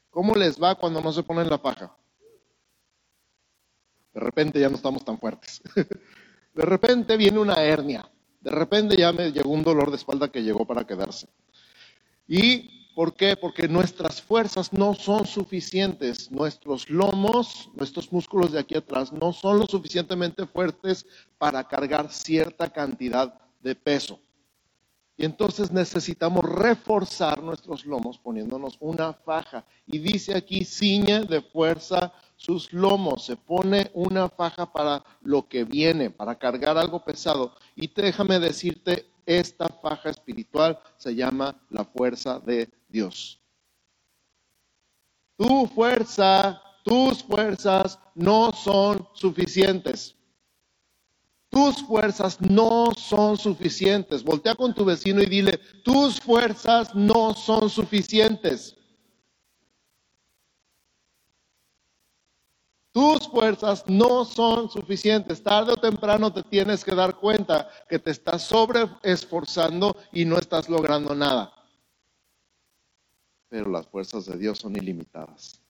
¿Cómo 0.09 0.35
les 0.35 0.57
va 0.57 0.75
cuando 0.75 1.01
no 1.01 1.11
se 1.11 1.23
ponen 1.23 1.49
la 1.49 1.59
faja? 1.59 1.93
De 4.13 4.21
repente 4.21 4.57
ya 4.57 4.69
no 4.69 4.77
estamos 4.77 5.03
tan 5.03 5.19
fuertes. 5.19 5.61
De 6.55 6.63
repente 6.63 7.17
viene 7.17 7.39
una 7.39 7.61
hernia. 7.61 8.09
De 8.41 8.51
repente 8.51 8.95
ya 8.95 9.11
me 9.11 9.31
llegó 9.31 9.51
un 9.51 9.63
dolor 9.63 9.89
de 9.89 9.97
espalda 9.97 10.31
que 10.31 10.43
llegó 10.43 10.65
para 10.65 10.85
quedarse. 10.85 11.27
¿Y 12.27 12.79
por 12.95 13.15
qué? 13.15 13.35
Porque 13.35 13.67
nuestras 13.67 14.21
fuerzas 14.21 14.71
no 14.73 14.93
son 14.93 15.25
suficientes. 15.25 16.31
Nuestros 16.31 16.89
lomos, 16.89 17.69
nuestros 17.75 18.11
músculos 18.11 18.51
de 18.51 18.59
aquí 18.59 18.75
atrás, 18.75 19.11
no 19.11 19.33
son 19.33 19.59
lo 19.59 19.65
suficientemente 19.67 20.45
fuertes 20.45 21.05
para 21.37 21.67
cargar 21.67 22.11
cierta 22.11 22.69
cantidad 22.69 23.33
de 23.61 23.75
peso. 23.75 24.19
Y 25.17 25.25
entonces 25.25 25.71
necesitamos 25.71 26.45
reforzar 26.45 27.43
nuestros 27.43 27.85
lomos 27.85 28.17
poniéndonos 28.17 28.77
una 28.79 29.11
faja. 29.13 29.65
Y 29.85 29.99
dice 29.99 30.35
aquí, 30.35 30.63
ciñe 30.63 31.25
de 31.25 31.41
fuerza 31.41 32.13
sus 32.39 32.71
lomos, 32.71 33.25
se 33.25 33.35
pone 33.35 33.91
una 33.93 34.29
faja 34.29 34.71
para 34.71 35.03
lo 35.21 35.49
que 35.49 35.65
viene, 35.65 36.09
para 36.09 36.35
cargar 36.39 36.77
algo 36.77 37.03
pesado. 37.03 37.53
Y 37.75 37.87
déjame 37.93 38.39
decirte, 38.39 39.11
esta 39.25 39.67
faja 39.67 40.09
espiritual 40.09 40.79
se 40.95 41.13
llama 41.13 41.61
la 41.69 41.83
fuerza 41.83 42.39
de 42.39 42.69
Dios. 42.87 43.41
Tu 45.35 45.67
fuerza, 45.67 46.61
tus 46.85 47.21
fuerzas 47.23 47.99
no 48.15 48.53
son 48.53 49.05
suficientes. 49.13 50.15
Tus 51.49 51.83
fuerzas 51.83 52.39
no 52.39 52.93
son 52.95 53.37
suficientes. 53.37 54.23
Voltea 54.23 54.55
con 54.55 54.73
tu 54.73 54.85
vecino 54.85 55.21
y 55.21 55.25
dile, 55.25 55.59
tus 55.83 56.21
fuerzas 56.21 56.95
no 56.95 57.33
son 57.33 57.69
suficientes. 57.69 58.78
Tus 62.99 63.29
fuerzas 63.29 63.85
no 63.87 64.25
son 64.25 64.69
suficientes. 64.69 65.41
Tarde 65.41 65.71
o 65.71 65.77
temprano 65.77 66.33
te 66.33 66.43
tienes 66.43 66.83
que 66.83 66.93
dar 66.93 67.15
cuenta 67.15 67.69
que 67.87 67.97
te 67.97 68.11
estás 68.11 68.41
sobre 68.41 68.89
esforzando 69.03 69.95
y 70.11 70.25
no 70.25 70.37
estás 70.37 70.67
logrando 70.67 71.15
nada. 71.15 71.49
Pero 73.47 73.71
las 73.71 73.87
fuerzas 73.87 74.25
de 74.25 74.37
Dios 74.37 74.59
son 74.59 74.75
ilimitadas. 74.75 75.61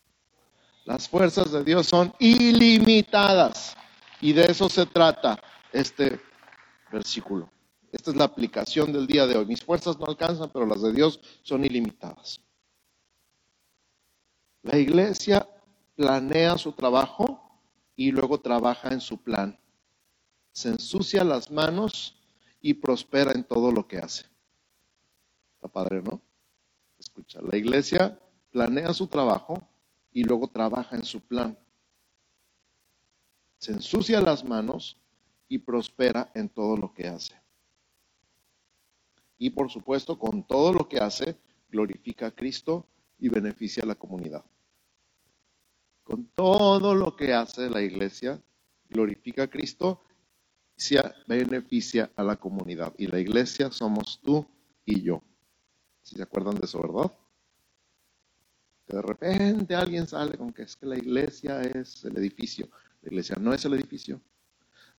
Las 0.86 1.08
fuerzas 1.08 1.52
de 1.52 1.64
Dios 1.64 1.86
son 1.86 2.12
ilimitadas. 2.18 3.78
Y 4.22 4.34
de 4.34 4.46
eso 4.46 4.68
se 4.68 4.88
trata 4.88 5.40
este 5.72 6.20
versículo. 6.92 7.48
Esta 7.92 8.10
es 8.10 8.18
la 8.18 8.24
aplicación 8.24 8.92
del 8.92 9.06
día 9.06 9.28
de 9.28 9.38
hoy. 9.38 9.46
Mis 9.46 9.64
fuerzas 9.64 10.00
no 10.00 10.08
alcanzan, 10.08 10.50
pero 10.52 10.66
las 10.66 10.82
de 10.82 10.94
Dios 10.94 11.20
son 11.44 11.64
ilimitadas. 11.64 12.42
La 14.64 14.80
iglesia 14.80 15.48
planea 16.00 16.58
su 16.58 16.72
trabajo 16.72 17.60
y 17.94 18.12
luego 18.12 18.40
trabaja 18.40 18.88
en 18.94 19.02
su 19.02 19.22
plan. 19.22 19.60
Se 20.54 20.70
ensucia 20.70 21.26
las 21.26 21.52
manos 21.52 22.16
y 22.62 22.76
prospera 22.76 23.34
en 23.34 23.44
todo 23.44 23.70
lo 23.74 23.86
que 23.86 23.98
hace. 23.98 24.24
Está 25.56 25.68
padre, 25.68 26.02
¿no? 26.02 26.22
Escucha, 26.98 27.42
la 27.42 27.58
iglesia 27.58 28.18
planea 28.50 28.94
su 28.94 29.08
trabajo 29.08 29.62
y 30.14 30.24
luego 30.24 30.48
trabaja 30.48 30.96
en 30.96 31.04
su 31.04 31.20
plan. 31.20 31.60
Se 33.58 33.74
ensucia 33.74 34.22
las 34.22 34.46
manos 34.46 35.02
y 35.50 35.58
prospera 35.58 36.32
en 36.34 36.48
todo 36.48 36.78
lo 36.78 36.94
que 36.94 37.10
hace. 37.10 37.36
Y 39.38 39.50
por 39.50 39.70
supuesto, 39.70 40.18
con 40.18 40.48
todo 40.48 40.72
lo 40.72 40.88
que 40.88 41.00
hace, 41.00 41.38
glorifica 41.70 42.28
a 42.28 42.32
Cristo 42.32 42.88
y 43.20 43.28
beneficia 43.28 43.84
a 43.84 43.88
la 43.88 43.96
comunidad. 43.96 44.46
Con 46.10 46.26
todo 46.34 46.96
lo 46.96 47.16
que 47.16 47.34
hace 47.34 47.70
la 47.70 47.84
iglesia, 47.84 48.42
glorifica 48.90 49.44
a 49.44 49.48
Cristo 49.48 50.02
beneficia 51.28 52.10
a 52.16 52.24
la 52.24 52.36
comunidad. 52.36 52.96
Y 52.98 53.06
la 53.06 53.20
iglesia 53.20 53.70
somos 53.70 54.20
tú 54.24 54.44
y 54.86 55.04
yo. 55.04 55.22
Si 56.02 56.16
se 56.16 56.24
acuerdan 56.24 56.56
de 56.56 56.66
eso, 56.66 56.82
¿verdad? 56.82 57.12
Que 58.88 58.96
de 58.96 59.02
repente 59.04 59.76
alguien 59.76 60.08
sale 60.08 60.36
con 60.36 60.52
que 60.52 60.64
es 60.64 60.76
que 60.76 60.88
la 60.88 60.98
iglesia 60.98 61.62
es 61.62 62.04
el 62.04 62.18
edificio. 62.18 62.70
La 63.04 63.10
iglesia 63.10 63.36
no 63.40 63.54
es 63.54 63.64
el 63.66 63.76
edificio. 63.76 64.20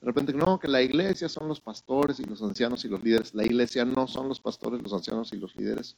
De 0.01 0.07
repente, 0.07 0.33
no, 0.33 0.61
que 0.61 0.68
la 0.68 0.81
iglesia 0.81 1.29
son 1.29 1.49
los 1.49 1.61
pastores 1.61 2.20
y 2.20 2.25
los 2.25 2.40
ancianos 2.40 2.85
y 2.85 2.88
los 2.88 3.03
líderes. 3.03 3.35
La 3.35 3.44
iglesia 3.44 3.85
no 3.85 4.07
son 4.07 4.29
los 4.29 4.40
pastores, 4.40 4.81
los 4.81 4.92
ancianos 4.92 5.33
y 5.33 5.38
los 5.38 5.57
líderes. 5.57 5.96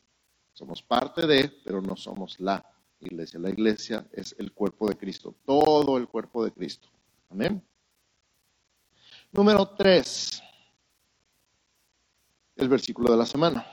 Somos 0.54 0.82
parte 0.82 1.26
de, 1.26 1.52
pero 1.64 1.82
no 1.82 1.96
somos 1.96 2.40
la 2.40 2.64
iglesia. 3.06 3.40
La 3.40 3.50
iglesia 3.50 4.06
es 4.12 4.34
el 4.38 4.52
cuerpo 4.52 4.88
de 4.88 4.96
Cristo, 4.96 5.34
todo 5.44 5.96
el 5.96 6.08
cuerpo 6.08 6.44
de 6.44 6.52
Cristo. 6.52 6.88
Amén. 7.30 7.62
Número 9.32 9.66
tres, 9.76 10.42
el 12.56 12.68
versículo 12.68 13.12
de 13.12 13.18
la 13.18 13.26
semana. 13.26 13.66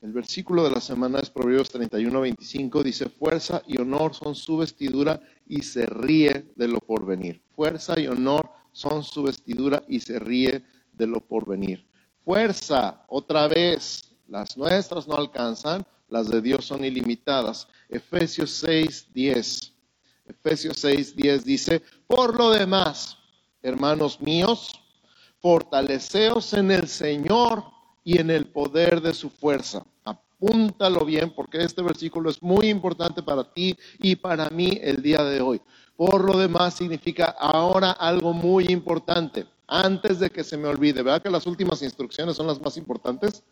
El 0.00 0.12
versículo 0.12 0.64
de 0.64 0.70
la 0.70 0.82
semana 0.82 1.18
es 1.20 1.30
Proverbios 1.30 1.70
31, 1.70 2.20
25, 2.20 2.82
dice, 2.82 3.08
fuerza 3.08 3.62
y 3.66 3.80
honor 3.80 4.14
son 4.14 4.34
su 4.34 4.58
vestidura 4.58 5.18
y 5.46 5.62
se 5.62 5.86
ríe 5.86 6.52
de 6.56 6.68
lo 6.68 6.78
porvenir. 6.80 7.42
Fuerza 7.56 7.98
y 7.98 8.06
honor 8.06 8.50
son 8.72 9.02
su 9.02 9.22
vestidura 9.22 9.82
y 9.88 10.00
se 10.00 10.18
ríe 10.18 10.62
de 10.92 11.06
lo 11.06 11.20
porvenir. 11.20 11.86
Fuerza, 12.22 13.04
otra 13.08 13.48
vez, 13.48 14.14
las 14.28 14.56
nuestras 14.58 15.08
no 15.08 15.14
alcanzan, 15.16 15.86
las 16.08 16.28
de 16.28 16.40
Dios 16.42 16.64
son 16.64 16.84
ilimitadas. 16.84 17.68
Efesios 17.94 18.50
6, 18.50 19.08
10. 19.14 19.72
Efesios 20.26 20.78
6, 20.78 21.14
10 21.14 21.44
dice, 21.44 21.82
por 22.08 22.36
lo 22.36 22.50
demás, 22.50 23.16
hermanos 23.62 24.20
míos, 24.20 24.80
fortaleceos 25.40 26.54
en 26.54 26.72
el 26.72 26.88
Señor 26.88 27.62
y 28.02 28.18
en 28.18 28.30
el 28.30 28.46
poder 28.46 29.00
de 29.00 29.14
su 29.14 29.30
fuerza. 29.30 29.84
Apúntalo 30.02 31.04
bien 31.04 31.32
porque 31.34 31.62
este 31.62 31.82
versículo 31.82 32.30
es 32.30 32.42
muy 32.42 32.68
importante 32.68 33.22
para 33.22 33.44
ti 33.44 33.76
y 34.00 34.16
para 34.16 34.50
mí 34.50 34.78
el 34.82 35.00
día 35.00 35.22
de 35.22 35.40
hoy. 35.40 35.60
Por 35.96 36.24
lo 36.24 36.36
demás 36.36 36.74
significa 36.74 37.26
ahora 37.26 37.92
algo 37.92 38.32
muy 38.32 38.66
importante, 38.70 39.46
antes 39.68 40.18
de 40.18 40.30
que 40.30 40.42
se 40.42 40.56
me 40.56 40.66
olvide. 40.66 41.02
¿Verdad 41.02 41.22
que 41.22 41.30
las 41.30 41.46
últimas 41.46 41.80
instrucciones 41.82 42.36
son 42.36 42.48
las 42.48 42.60
más 42.60 42.76
importantes? 42.76 43.44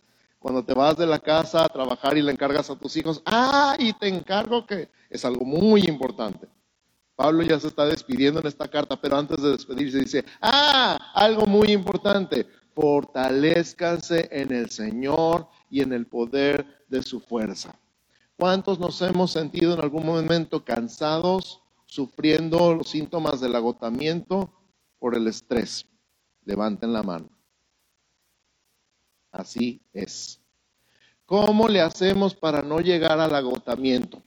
Cuando 0.42 0.64
te 0.64 0.74
vas 0.74 0.96
de 0.96 1.06
la 1.06 1.20
casa 1.20 1.64
a 1.64 1.68
trabajar 1.68 2.18
y 2.18 2.22
le 2.22 2.32
encargas 2.32 2.68
a 2.68 2.76
tus 2.76 2.96
hijos, 2.96 3.22
ah, 3.24 3.76
y 3.78 3.92
te 3.92 4.08
encargo 4.08 4.66
que 4.66 4.88
es 5.08 5.24
algo 5.24 5.44
muy 5.44 5.82
importante. 5.82 6.48
Pablo 7.14 7.42
ya 7.42 7.60
se 7.60 7.68
está 7.68 7.86
despidiendo 7.86 8.40
en 8.40 8.46
esta 8.46 8.68
carta, 8.68 9.00
pero 9.00 9.16
antes 9.16 9.40
de 9.40 9.52
despedirse 9.52 10.00
dice, 10.00 10.24
ah, 10.40 11.12
algo 11.14 11.46
muy 11.46 11.68
importante, 11.70 12.46
fortalezcanse 12.74 14.28
en 14.32 14.52
el 14.52 14.70
Señor 14.70 15.46
y 15.70 15.80
en 15.80 15.92
el 15.92 16.06
poder 16.06 16.66
de 16.88 17.02
su 17.02 17.20
fuerza. 17.20 17.74
¿Cuántos 18.36 18.80
nos 18.80 19.00
hemos 19.02 19.30
sentido 19.30 19.74
en 19.74 19.80
algún 19.80 20.04
momento 20.04 20.64
cansados, 20.64 21.62
sufriendo 21.92 22.74
los 22.74 22.88
síntomas 22.88 23.38
del 23.40 23.54
agotamiento 23.54 24.50
por 24.98 25.14
el 25.14 25.26
estrés. 25.26 25.84
Levanten 26.44 26.92
la 26.92 27.02
mano. 27.02 27.28
Así 29.32 29.82
es. 29.94 30.38
¿Cómo 31.24 31.66
le 31.66 31.80
hacemos 31.80 32.34
para 32.34 32.62
no 32.62 32.80
llegar 32.80 33.18
al 33.18 33.34
agotamiento? 33.34 34.22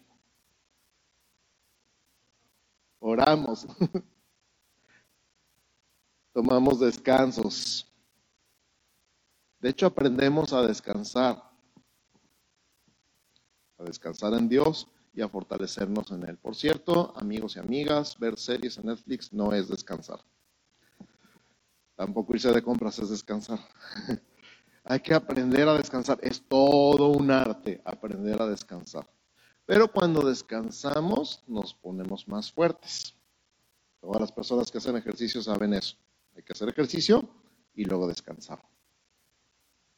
Oramos. 3.00 3.68
Tomamos 6.34 6.80
descansos. 6.80 7.88
De 9.60 9.70
hecho, 9.70 9.86
aprendemos 9.86 10.52
a 10.52 10.64
descansar. 10.64 11.44
A 13.78 13.84
descansar 13.84 14.34
en 14.34 14.50
Dios 14.50 14.88
y 15.14 15.22
a 15.22 15.30
fortalecernos 15.30 16.10
en 16.12 16.28
Él. 16.28 16.38
Por 16.38 16.56
cierto, 16.56 17.14
amigos 17.16 17.56
y 17.56 17.60
amigas, 17.60 18.18
ver 18.18 18.38
series 18.40 18.78
en 18.78 18.88
Netflix 18.88 19.32
no 19.32 19.54
es 19.54 19.68
descansar. 19.68 20.20
Tampoco 21.96 22.34
irse 22.34 22.52
de 22.52 22.64
compras 22.64 22.98
es 23.00 23.10
descansar. 23.10 23.60
Hay 24.86 25.00
que 25.00 25.14
aprender 25.14 25.68
a 25.68 25.78
descansar. 25.78 26.20
Es 26.22 26.42
todo 26.48 27.10
un 27.10 27.32
arte 27.32 27.82
aprender 27.84 28.42
a 28.42 28.48
descansar. 28.48 29.08
Pero 29.66 29.92
cuando 29.92 30.22
descansamos 30.22 31.44
nos 31.48 31.74
ponemos 31.74 32.28
más 32.28 32.52
fuertes. 32.52 33.16
Todas 34.00 34.22
las 34.22 34.32
personas 34.32 34.72
que 34.72 34.78
hacen 34.78 34.96
ejercicio 34.96 35.42
saben 35.42 35.74
eso. 35.74 35.98
Hay 36.36 36.44
que 36.44 36.54
hacer 36.54 36.70
ejercicio 36.70 37.28
y 37.74 37.86
luego 37.86 38.08
descansar. 38.08 38.62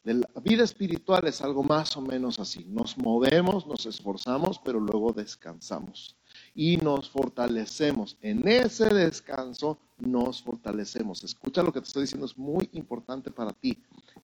La 0.04 0.26
vida 0.42 0.64
espiritual 0.64 1.26
es 1.26 1.42
algo 1.42 1.62
más 1.62 1.94
o 1.98 2.00
menos 2.00 2.38
así. 2.38 2.64
Nos 2.64 2.96
movemos, 2.96 3.66
nos 3.66 3.84
esforzamos, 3.84 4.58
pero 4.64 4.80
luego 4.80 5.12
descansamos 5.12 6.16
y 6.54 6.76
nos 6.78 7.10
fortalecemos. 7.10 8.16
En 8.20 8.46
ese 8.48 8.88
descanso 8.88 9.78
nos 9.98 10.42
fortalecemos. 10.42 11.24
Escucha 11.24 11.62
lo 11.62 11.72
que 11.72 11.80
te 11.80 11.86
estoy 11.86 12.02
diciendo, 12.02 12.26
es 12.26 12.36
muy 12.36 12.68
importante 12.72 13.30
para 13.30 13.52
ti. 13.52 13.78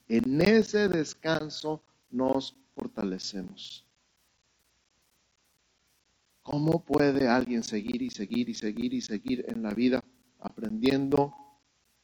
En 0.08 0.40
ese 0.40 0.88
descanso 0.88 1.82
nos 2.10 2.56
fortalecemos. 2.74 3.84
¿Cómo 6.42 6.84
puede 6.84 7.26
alguien 7.26 7.62
seguir 7.62 8.02
y 8.02 8.10
seguir 8.10 8.48
y 8.48 8.54
seguir 8.54 8.92
y 8.92 9.00
seguir 9.00 9.44
en 9.48 9.62
la 9.62 9.72
vida 9.72 10.04
aprendiendo 10.40 11.34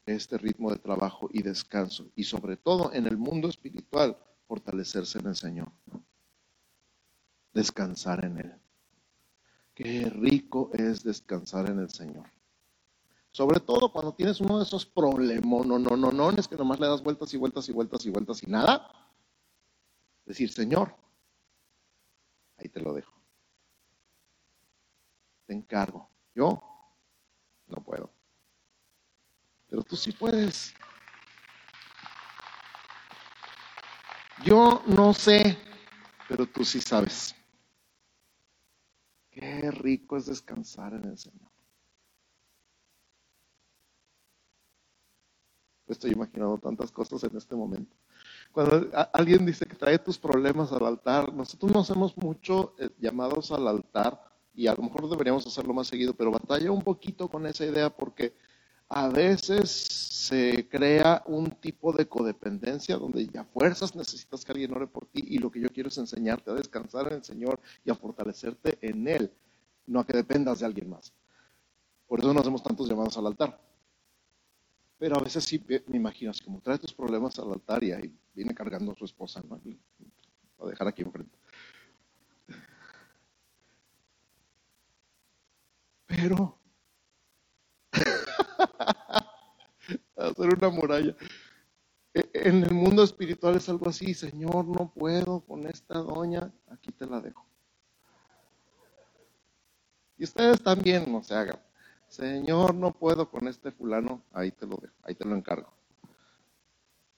este 0.06 0.38
ritmo 0.38 0.70
de 0.70 0.78
trabajo 0.78 1.28
y 1.32 1.42
descanso. 1.42 2.10
Y 2.14 2.24
sobre 2.24 2.56
todo 2.56 2.92
en 2.92 3.06
el 3.06 3.16
mundo 3.16 3.48
espiritual, 3.48 4.16
fortalecerse 4.46 5.18
en 5.18 5.26
el 5.26 5.36
Señor. 5.36 5.70
Descansar 7.52 8.24
en 8.24 8.38
Él. 8.38 8.54
Qué 9.82 10.10
rico 10.10 10.70
es 10.74 11.02
descansar 11.02 11.70
en 11.70 11.78
el 11.78 11.88
Señor. 11.88 12.30
Sobre 13.30 13.60
todo 13.60 13.90
cuando 13.90 14.12
tienes 14.12 14.40
uno 14.40 14.58
de 14.58 14.64
esos 14.64 14.84
problemas, 14.84 16.48
que 16.48 16.56
nomás 16.56 16.80
le 16.80 16.88
das 16.88 17.02
vueltas 17.02 17.32
y 17.32 17.38
vueltas 17.38 17.68
y 17.68 17.72
vueltas 17.72 18.04
y 18.04 18.10
vueltas 18.10 18.42
y 18.42 18.46
nada. 18.46 18.90
Decir, 20.26 20.52
Señor, 20.52 20.94
ahí 22.58 22.68
te 22.68 22.80
lo 22.80 22.92
dejo. 22.92 23.14
Te 25.46 25.54
encargo. 25.54 26.08
Yo 26.34 26.62
no 27.68 27.76
puedo 27.82 28.10
pero 29.70 29.84
tú 29.84 29.96
sí 29.96 30.10
puedes. 30.10 30.74
Yo 34.42 34.82
no 34.86 35.14
sé, 35.14 35.56
pero 36.28 36.44
tú 36.46 36.64
sí 36.64 36.80
sabes. 36.80 37.36
Qué 39.40 39.70
rico 39.70 40.18
es 40.18 40.26
descansar 40.26 40.92
en 40.92 41.06
el 41.06 41.16
Señor. 41.16 41.50
Estoy 45.86 46.10
imaginando 46.12 46.58
tantas 46.58 46.92
cosas 46.92 47.24
en 47.24 47.34
este 47.34 47.56
momento. 47.56 47.96
Cuando 48.52 48.90
alguien 49.14 49.46
dice 49.46 49.64
que 49.64 49.76
trae 49.76 49.98
tus 49.98 50.18
problemas 50.18 50.70
al 50.72 50.84
altar, 50.84 51.32
nosotros 51.32 51.72
no 51.72 51.80
hacemos 51.80 52.14
mucho 52.18 52.74
eh, 52.78 52.90
llamados 52.98 53.50
al 53.50 53.66
altar 53.66 54.20
y 54.52 54.66
a 54.66 54.74
lo 54.74 54.82
mejor 54.82 55.08
deberíamos 55.08 55.46
hacerlo 55.46 55.72
más 55.72 55.86
seguido, 55.86 56.12
pero 56.12 56.30
batalla 56.30 56.70
un 56.70 56.82
poquito 56.82 57.26
con 57.26 57.46
esa 57.46 57.64
idea 57.64 57.88
porque 57.88 58.34
a 58.90 59.08
veces 59.08 59.70
se 59.70 60.68
crea 60.68 61.22
un 61.26 61.52
tipo 61.52 61.92
de 61.92 62.08
codependencia 62.08 62.96
donde 62.96 63.24
ya 63.28 63.44
fuerzas 63.44 63.94
necesitas 63.94 64.44
que 64.44 64.50
alguien 64.50 64.74
ore 64.74 64.88
por 64.88 65.06
ti 65.06 65.22
y 65.28 65.38
lo 65.38 65.48
que 65.48 65.60
yo 65.60 65.68
quiero 65.68 65.88
es 65.88 65.98
enseñarte 65.98 66.50
a 66.50 66.54
descansar 66.54 67.06
en 67.06 67.18
el 67.18 67.24
Señor 67.24 67.60
y 67.84 67.90
a 67.90 67.94
fortalecerte 67.94 68.78
en 68.82 69.06
Él, 69.06 69.32
no 69.86 70.00
a 70.00 70.06
que 70.06 70.16
dependas 70.16 70.58
de 70.58 70.66
alguien 70.66 70.90
más. 70.90 71.12
Por 72.08 72.18
eso 72.18 72.34
no 72.34 72.40
hacemos 72.40 72.64
tantos 72.64 72.88
llamados 72.88 73.16
al 73.16 73.28
altar. 73.28 73.60
Pero 74.98 75.16
a 75.16 75.22
veces 75.22 75.44
sí 75.44 75.64
me 75.86 75.96
imagino, 75.96 76.32
así 76.32 76.42
como 76.42 76.60
trae 76.60 76.78
tus 76.78 76.92
problemas 76.92 77.38
al 77.38 77.52
altar 77.52 77.84
y 77.84 77.92
ahí 77.92 78.12
viene 78.34 78.54
cargando 78.54 78.90
a 78.90 78.96
su 78.96 79.04
esposa, 79.04 79.40
¿no? 79.48 79.60
a 80.58 80.66
dejar 80.68 80.88
aquí 80.88 81.02
enfrente. 81.02 81.38
Pero 86.06 86.60
hacer 90.16 90.54
una 90.56 90.68
muralla. 90.68 91.16
E, 92.14 92.30
en 92.34 92.64
el 92.64 92.74
mundo 92.74 93.02
espiritual 93.02 93.56
es 93.56 93.68
algo 93.68 93.88
así, 93.88 94.14
Señor, 94.14 94.66
no 94.66 94.92
puedo 94.94 95.40
con 95.40 95.66
esta 95.66 95.98
doña, 95.98 96.52
aquí 96.68 96.92
te 96.92 97.06
la 97.06 97.20
dejo. 97.20 97.44
Y 100.18 100.24
ustedes 100.24 100.62
también 100.62 101.10
no 101.10 101.22
se 101.22 101.34
hagan. 101.34 101.58
Señor, 102.08 102.74
no 102.74 102.92
puedo 102.92 103.30
con 103.30 103.46
este 103.48 103.70
fulano, 103.70 104.22
ahí 104.32 104.50
te 104.50 104.66
lo 104.66 104.76
dejo, 104.76 104.94
ahí 105.04 105.14
te 105.14 105.24
lo 105.24 105.36
encargo. 105.36 105.72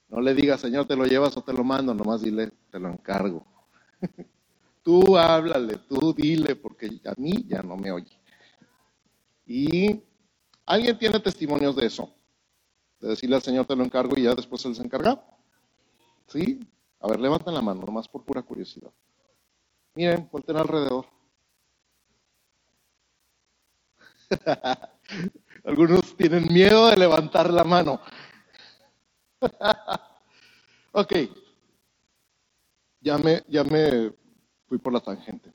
No 0.07 0.21
le 0.21 0.35
digas, 0.35 0.61
Señor, 0.61 0.85
te 0.85 0.95
lo 0.95 1.05
llevas 1.05 1.35
o 1.35 1.41
te 1.41 1.51
lo 1.51 1.63
mando, 1.63 1.93
nomás 1.95 2.21
dile, 2.21 2.51
te 2.71 2.79
lo 2.79 2.89
encargo. 2.89 3.43
tú 4.83 5.17
háblale, 5.17 5.79
tú 5.89 6.13
dile, 6.13 6.55
porque 6.55 7.01
a 7.05 7.13
mí 7.17 7.45
ya 7.47 7.63
no 7.63 7.75
me 7.75 7.91
oye. 7.91 8.15
Y 9.47 10.03
alguien 10.65 10.97
tiene 10.97 11.19
testimonios 11.19 11.75
de 11.75 11.85
eso 11.85 12.13
de 13.03 13.09
decirle 13.09 13.35
al 13.35 13.41
Señor 13.41 13.65
te 13.65 13.75
lo 13.75 13.83
encargo 13.83 14.17
y 14.17 14.23
ya 14.23 14.33
después 14.33 14.61
se 14.61 14.69
encarga? 14.69 15.21
¿Sí? 16.27 16.65
A 17.01 17.07
ver, 17.09 17.19
levanten 17.19 17.53
la 17.53 17.61
mano, 17.61 17.81
nomás 17.81 18.07
por 18.07 18.23
pura 18.23 18.41
curiosidad. 18.41 18.91
Miren, 19.93 20.29
vuelten 20.31 20.55
alrededor. 20.55 21.05
Algunos 25.65 26.15
tienen 26.15 26.51
miedo 26.51 26.87
de 26.87 26.95
levantar 26.95 27.51
la 27.51 27.65
mano. 27.65 27.99
ok. 30.93 31.13
Ya 33.01 33.17
me, 33.17 33.43
ya 33.49 33.65
me 33.65 34.13
fui 34.67 34.77
por 34.77 34.93
la 34.93 35.01
tangente. 35.01 35.53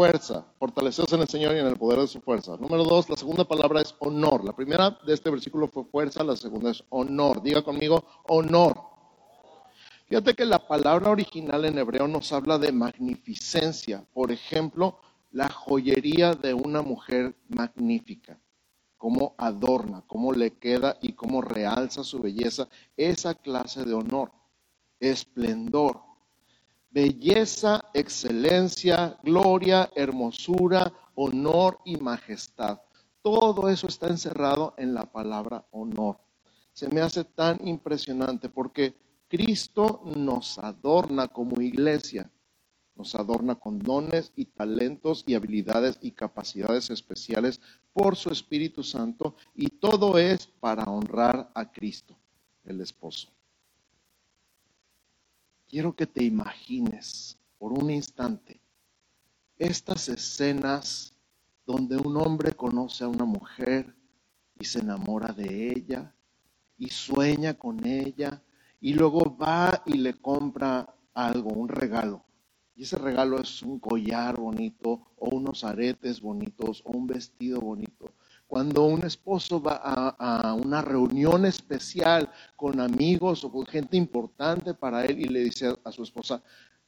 Fuerza, 0.00 0.46
fortalecerse 0.58 1.14
en 1.14 1.20
el 1.20 1.28
Señor 1.28 1.54
y 1.54 1.58
en 1.58 1.66
el 1.66 1.76
poder 1.76 1.98
de 1.98 2.06
su 2.06 2.22
fuerza. 2.22 2.56
Número 2.56 2.84
dos, 2.84 3.10
la 3.10 3.18
segunda 3.18 3.44
palabra 3.44 3.82
es 3.82 3.94
honor. 3.98 4.42
La 4.42 4.56
primera 4.56 4.98
de 5.04 5.12
este 5.12 5.28
versículo 5.28 5.68
fue 5.68 5.84
fuerza, 5.84 6.24
la 6.24 6.36
segunda 6.36 6.70
es 6.70 6.82
honor. 6.88 7.42
Diga 7.42 7.60
conmigo, 7.60 8.02
honor. 8.26 8.80
Fíjate 10.06 10.32
que 10.32 10.46
la 10.46 10.66
palabra 10.66 11.10
original 11.10 11.66
en 11.66 11.76
hebreo 11.76 12.08
nos 12.08 12.32
habla 12.32 12.56
de 12.56 12.72
magnificencia. 12.72 14.02
Por 14.14 14.32
ejemplo, 14.32 14.98
la 15.32 15.50
joyería 15.50 16.32
de 16.32 16.54
una 16.54 16.80
mujer 16.80 17.36
magnífica. 17.48 18.40
Cómo 18.96 19.34
adorna, 19.36 20.02
cómo 20.06 20.32
le 20.32 20.52
queda 20.52 20.96
y 21.02 21.12
cómo 21.12 21.42
realza 21.42 22.04
su 22.04 22.20
belleza. 22.20 22.70
Esa 22.96 23.34
clase 23.34 23.84
de 23.84 23.92
honor, 23.92 24.32
esplendor, 24.98 26.00
belleza, 26.90 27.84
excelencia, 27.94 29.16
gloria, 29.22 29.90
hermosura, 29.94 30.92
honor 31.14 31.78
y 31.84 31.96
majestad. 31.96 32.80
Todo 33.22 33.68
eso 33.68 33.86
está 33.86 34.08
encerrado 34.08 34.74
en 34.76 34.94
la 34.94 35.04
palabra 35.04 35.66
honor. 35.70 36.18
Se 36.72 36.88
me 36.88 37.00
hace 37.00 37.24
tan 37.24 37.66
impresionante 37.66 38.48
porque 38.48 38.94
Cristo 39.28 40.02
nos 40.16 40.58
adorna 40.58 41.28
como 41.28 41.60
iglesia, 41.60 42.30
nos 42.96 43.14
adorna 43.14 43.54
con 43.54 43.78
dones 43.78 44.32
y 44.34 44.46
talentos 44.46 45.24
y 45.26 45.34
habilidades 45.34 45.98
y 46.00 46.10
capacidades 46.10 46.90
especiales 46.90 47.60
por 47.92 48.16
su 48.16 48.30
Espíritu 48.30 48.82
Santo 48.82 49.36
y 49.54 49.68
todo 49.68 50.18
es 50.18 50.46
para 50.46 50.84
honrar 50.84 51.50
a 51.54 51.70
Cristo, 51.70 52.16
el 52.64 52.80
esposo. 52.80 53.28
Quiero 55.70 55.94
que 55.94 56.08
te 56.08 56.24
imagines 56.24 57.38
por 57.56 57.72
un 57.72 57.92
instante 57.92 58.60
estas 59.56 60.08
escenas 60.08 61.14
donde 61.64 61.96
un 61.96 62.16
hombre 62.16 62.54
conoce 62.54 63.04
a 63.04 63.08
una 63.08 63.24
mujer 63.24 63.94
y 64.58 64.64
se 64.64 64.80
enamora 64.80 65.32
de 65.32 65.70
ella 65.70 66.12
y 66.76 66.88
sueña 66.88 67.54
con 67.54 67.86
ella 67.86 68.42
y 68.80 68.94
luego 68.94 69.36
va 69.36 69.84
y 69.86 69.98
le 69.98 70.14
compra 70.14 70.92
algo, 71.14 71.50
un 71.50 71.68
regalo. 71.68 72.24
Y 72.74 72.82
ese 72.82 72.98
regalo 72.98 73.40
es 73.40 73.62
un 73.62 73.78
collar 73.78 74.40
bonito 74.40 75.12
o 75.18 75.36
unos 75.36 75.62
aretes 75.62 76.20
bonitos 76.20 76.82
o 76.84 76.90
un 76.90 77.06
vestido 77.06 77.60
bonito. 77.60 78.12
Cuando 78.50 78.82
un 78.82 79.04
esposo 79.04 79.62
va 79.62 79.76
a, 80.18 80.54
una 80.54 80.82
reunión 80.82 81.46
especial 81.46 82.28
con 82.56 82.80
amigos 82.80 83.44
o 83.44 83.52
con 83.52 83.64
gente 83.64 83.96
importante 83.96 84.74
para 84.74 85.04
él 85.04 85.20
y 85.20 85.26
le 85.26 85.44
dice 85.44 85.78
a 85.84 85.92
su 85.92 86.02
esposa, 86.02 86.42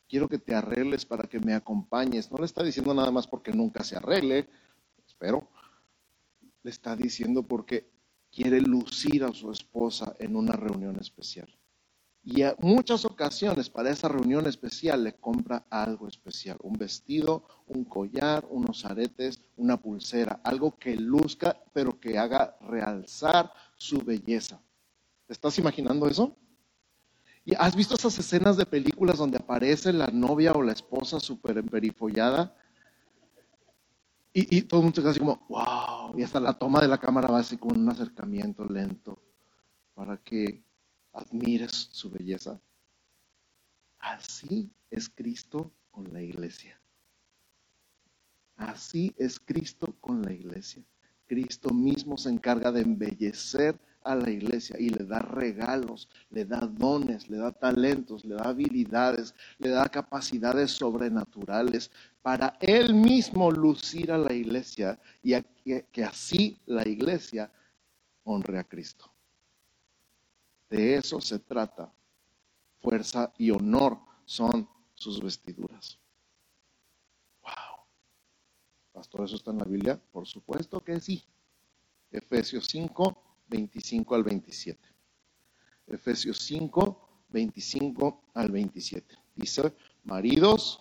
quiero 0.08 0.28
que 0.28 0.40
te 0.40 0.56
arregles 0.56 1.06
para 1.06 1.28
que 1.28 1.38
me 1.38 1.54
acompañes. 1.54 2.32
No 2.32 2.38
le 2.38 2.46
está 2.46 2.64
diciendo 2.64 2.92
nada 2.92 3.12
más 3.12 3.28
porque 3.28 3.52
nunca 3.52 3.84
se 3.84 3.94
arregle, 3.94 4.48
espero. 5.06 5.46
Le 6.64 6.70
está 6.72 6.96
diciendo 6.96 7.44
porque 7.44 7.88
quiere 8.32 8.60
lucir 8.60 9.22
a 9.22 9.32
su 9.32 9.52
esposa 9.52 10.16
en 10.18 10.34
una 10.34 10.54
reunión 10.54 10.98
especial. 10.98 11.48
Y 12.24 12.44
muchas 12.60 13.04
ocasiones 13.04 13.68
para 13.68 13.90
esa 13.90 14.06
reunión 14.06 14.46
especial 14.46 15.02
le 15.02 15.14
compra 15.14 15.66
algo 15.70 16.06
especial, 16.06 16.56
un 16.62 16.74
vestido, 16.74 17.44
un 17.66 17.84
collar, 17.84 18.46
unos 18.48 18.84
aretes, 18.84 19.42
una 19.56 19.76
pulsera, 19.76 20.40
algo 20.44 20.78
que 20.78 20.94
luzca, 20.94 21.60
pero 21.72 21.98
que 21.98 22.18
haga 22.18 22.56
realzar 22.60 23.52
su 23.76 23.98
belleza. 23.98 24.62
¿Te 25.26 25.32
estás 25.32 25.58
imaginando 25.58 26.06
eso? 26.06 26.36
¿Y 27.44 27.56
has 27.56 27.74
visto 27.74 27.96
esas 27.96 28.16
escenas 28.16 28.56
de 28.56 28.66
películas 28.66 29.18
donde 29.18 29.38
aparece 29.38 29.92
la 29.92 30.06
novia 30.06 30.52
o 30.52 30.62
la 30.62 30.72
esposa 30.72 31.18
súper 31.18 31.58
emperifollada? 31.58 32.56
Y, 34.32 34.58
y, 34.58 34.62
todo 34.62 34.80
el 34.80 34.84
mundo 34.84 35.02
queda 35.02 35.10
así 35.10 35.18
como, 35.18 35.44
wow, 35.48 36.16
y 36.16 36.22
hasta 36.22 36.38
la 36.38 36.54
toma 36.54 36.80
de 36.80 36.88
la 36.88 36.98
cámara 36.98 37.28
va 37.28 37.40
así 37.40 37.58
con 37.58 37.78
un 37.78 37.88
acercamiento 37.88 38.64
lento 38.64 39.20
para 39.94 40.16
que 40.18 40.62
admires 41.12 41.88
su 41.92 42.10
belleza. 42.10 42.60
Así 43.98 44.70
es 44.90 45.08
Cristo 45.08 45.72
con 45.90 46.12
la 46.12 46.22
iglesia. 46.22 46.80
Así 48.56 49.14
es 49.16 49.40
Cristo 49.40 49.94
con 50.00 50.22
la 50.22 50.32
iglesia. 50.32 50.82
Cristo 51.26 51.70
mismo 51.72 52.18
se 52.18 52.28
encarga 52.28 52.70
de 52.72 52.82
embellecer 52.82 53.78
a 54.04 54.14
la 54.14 54.30
iglesia 54.30 54.76
y 54.78 54.90
le 54.90 55.04
da 55.04 55.20
regalos, 55.20 56.08
le 56.30 56.44
da 56.44 56.60
dones, 56.60 57.28
le 57.28 57.38
da 57.38 57.52
talentos, 57.52 58.24
le 58.24 58.34
da 58.34 58.44
habilidades, 58.44 59.34
le 59.58 59.70
da 59.70 59.88
capacidades 59.88 60.72
sobrenaturales 60.72 61.90
para 62.20 62.56
él 62.60 62.94
mismo 62.94 63.50
lucir 63.50 64.10
a 64.12 64.18
la 64.18 64.32
iglesia 64.32 64.98
y 65.22 65.34
que, 65.92 66.04
así 66.04 66.58
la 66.66 66.86
iglesia 66.86 67.50
honre 68.24 68.58
a 68.58 68.64
Cristo. 68.64 69.11
De 70.72 70.94
eso 70.94 71.20
se 71.20 71.38
trata. 71.38 71.92
Fuerza 72.80 73.30
y 73.36 73.50
honor 73.50 73.98
son 74.24 74.66
sus 74.94 75.22
vestiduras. 75.22 75.98
Wow. 77.42 77.84
Pastor, 78.90 79.26
¿eso 79.26 79.36
está 79.36 79.50
en 79.50 79.58
la 79.58 79.66
Biblia? 79.66 80.00
Por 80.10 80.26
supuesto 80.26 80.80
que 80.80 80.98
sí. 80.98 81.22
Efesios 82.10 82.68
5, 82.68 83.22
25 83.48 84.14
al 84.14 84.22
27. 84.24 84.80
Efesios 85.88 86.38
5, 86.38 87.24
25 87.28 88.22
al 88.32 88.50
27. 88.50 89.18
Dice, 89.36 89.74
maridos, 90.04 90.80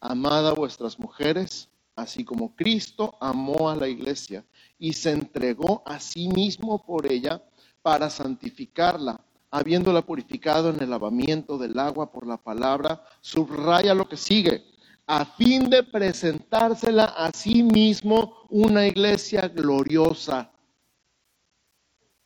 amad 0.00 0.48
a 0.48 0.54
vuestras 0.54 0.98
mujeres, 0.98 1.68
así 1.94 2.24
como 2.24 2.56
Cristo 2.56 3.16
amó 3.20 3.70
a 3.70 3.76
la 3.76 3.86
iglesia 3.86 4.44
y 4.76 4.92
se 4.92 5.12
entregó 5.12 5.84
a 5.86 6.00
sí 6.00 6.26
mismo 6.26 6.84
por 6.84 7.06
ella 7.06 7.44
para 7.82 8.10
santificarla, 8.10 9.20
habiéndola 9.50 10.02
purificado 10.02 10.70
en 10.70 10.82
el 10.82 10.90
lavamiento 10.90 11.58
del 11.58 11.78
agua 11.78 12.10
por 12.10 12.26
la 12.26 12.36
palabra, 12.36 13.02
subraya 13.20 13.94
lo 13.94 14.08
que 14.08 14.16
sigue, 14.16 14.64
a 15.06 15.24
fin 15.24 15.68
de 15.68 15.82
presentársela 15.82 17.04
a 17.04 17.32
sí 17.32 17.62
mismo 17.62 18.46
una 18.48 18.86
iglesia 18.86 19.48
gloriosa, 19.48 20.52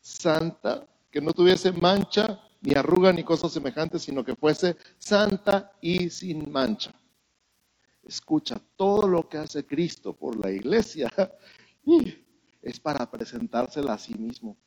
santa, 0.01 0.87
que 1.11 1.21
no 1.21 1.33
tuviese 1.33 1.73
mancha, 1.73 2.41
ni 2.61 2.75
arruga, 2.75 3.13
ni 3.13 3.23
cosas 3.25 3.53
semejantes, 3.53 4.03
sino 4.03 4.25
que 4.25 4.35
fuese 4.35 4.77
santa 4.99 5.73
y 5.81 6.11
sin 6.11 6.51
mancha. 6.51 6.93
Escucha, 8.03 8.61
todo 8.77 9.09
lo 9.09 9.29
que 9.29 9.39
hace 9.39 9.65
Cristo 9.65 10.13
por 10.13 10.37
la 10.43 10.51
iglesia 10.51 11.11
es 12.63 12.81
para 12.81 13.11
presentársela 13.11 13.95
a 13.95 13.99
sí 13.99 14.15
mismo. 14.15 14.59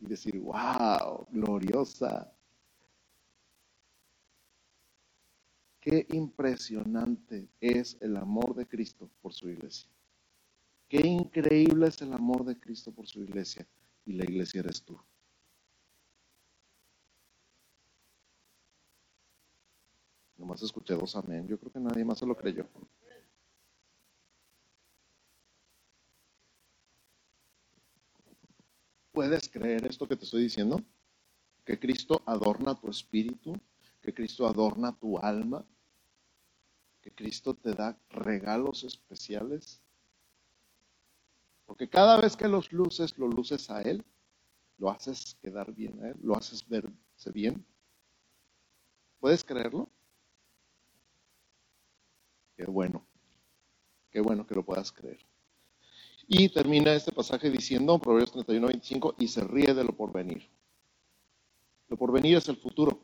Y 0.00 0.06
decir, 0.06 0.38
wow, 0.40 1.26
gloriosa. 1.30 2.32
Qué 5.80 6.06
impresionante 6.10 7.48
es 7.60 7.96
el 8.00 8.16
amor 8.16 8.54
de 8.54 8.66
Cristo 8.66 9.08
por 9.22 9.32
su 9.32 9.48
iglesia. 9.48 9.88
Qué 10.88 10.98
increíble 11.06 11.88
es 11.88 12.00
el 12.02 12.12
amor 12.12 12.44
de 12.44 12.58
Cristo 12.58 12.92
por 12.92 13.06
su 13.06 13.22
iglesia. 13.22 13.66
Y 14.04 14.12
la 14.12 14.24
iglesia 14.24 14.60
eres 14.60 14.82
tú. 14.82 14.98
Nomás 20.36 20.62
escuché 20.62 20.94
dos 20.94 21.16
amén. 21.16 21.46
Yo 21.48 21.58
creo 21.58 21.72
que 21.72 21.80
nadie 21.80 22.04
más 22.04 22.18
se 22.18 22.26
lo 22.26 22.36
creyó. 22.36 22.68
¿Puedes 29.16 29.48
creer 29.48 29.86
esto 29.86 30.06
que 30.06 30.14
te 30.14 30.24
estoy 30.24 30.42
diciendo? 30.42 30.78
Que 31.64 31.78
Cristo 31.78 32.20
adorna 32.26 32.78
tu 32.78 32.90
espíritu, 32.90 33.58
que 34.02 34.12
Cristo 34.12 34.46
adorna 34.46 34.94
tu 34.94 35.16
alma, 35.16 35.64
que 37.00 37.10
Cristo 37.12 37.54
te 37.54 37.72
da 37.72 37.98
regalos 38.10 38.84
especiales. 38.84 39.80
Porque 41.64 41.88
cada 41.88 42.20
vez 42.20 42.36
que 42.36 42.46
los 42.46 42.74
luces, 42.74 43.16
lo 43.16 43.26
luces 43.26 43.70
a 43.70 43.80
Él, 43.80 44.04
lo 44.76 44.90
haces 44.90 45.38
quedar 45.40 45.72
bien 45.72 45.98
a 46.04 46.08
Él, 46.10 46.16
lo 46.22 46.36
haces 46.36 46.68
verse 46.68 47.32
bien. 47.32 47.64
¿Puedes 49.18 49.42
creerlo? 49.42 49.88
Qué 52.54 52.66
bueno, 52.66 53.06
qué 54.10 54.20
bueno 54.20 54.46
que 54.46 54.54
lo 54.54 54.62
puedas 54.62 54.92
creer. 54.92 55.24
Y 56.28 56.48
termina 56.48 56.92
este 56.92 57.12
pasaje 57.12 57.50
diciendo, 57.50 57.98
Proverbios 57.98 58.32
31, 58.32 58.66
25, 58.66 59.14
y 59.18 59.28
se 59.28 59.44
ríe 59.44 59.74
de 59.74 59.84
lo 59.84 59.96
porvenir. 59.96 60.50
Lo 61.88 61.96
porvenir 61.96 62.36
es 62.36 62.48
el 62.48 62.56
futuro. 62.56 63.00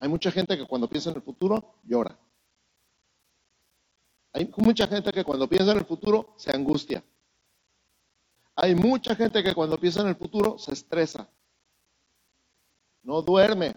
Hay 0.00 0.08
mucha 0.08 0.30
gente 0.30 0.56
que 0.56 0.66
cuando 0.66 0.88
piensa 0.88 1.10
en 1.10 1.16
el 1.16 1.22
futuro 1.22 1.76
llora. 1.84 2.18
Hay 4.32 4.52
mucha 4.56 4.88
gente 4.88 5.12
que 5.12 5.22
cuando 5.22 5.48
piensa 5.48 5.70
en 5.70 5.78
el 5.78 5.84
futuro 5.84 6.34
se 6.36 6.54
angustia. 6.54 7.04
Hay 8.56 8.74
mucha 8.74 9.14
gente 9.14 9.42
que 9.42 9.54
cuando 9.54 9.78
piensa 9.78 10.00
en 10.02 10.08
el 10.08 10.16
futuro 10.16 10.58
se 10.58 10.72
estresa. 10.72 11.28
No 13.02 13.22
duerme, 13.22 13.76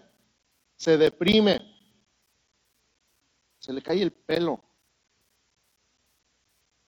se 0.75 0.97
deprime, 0.97 1.60
se 3.60 3.73
le 3.73 3.82
cae 3.82 4.01
el 4.01 4.12
pelo 4.12 4.63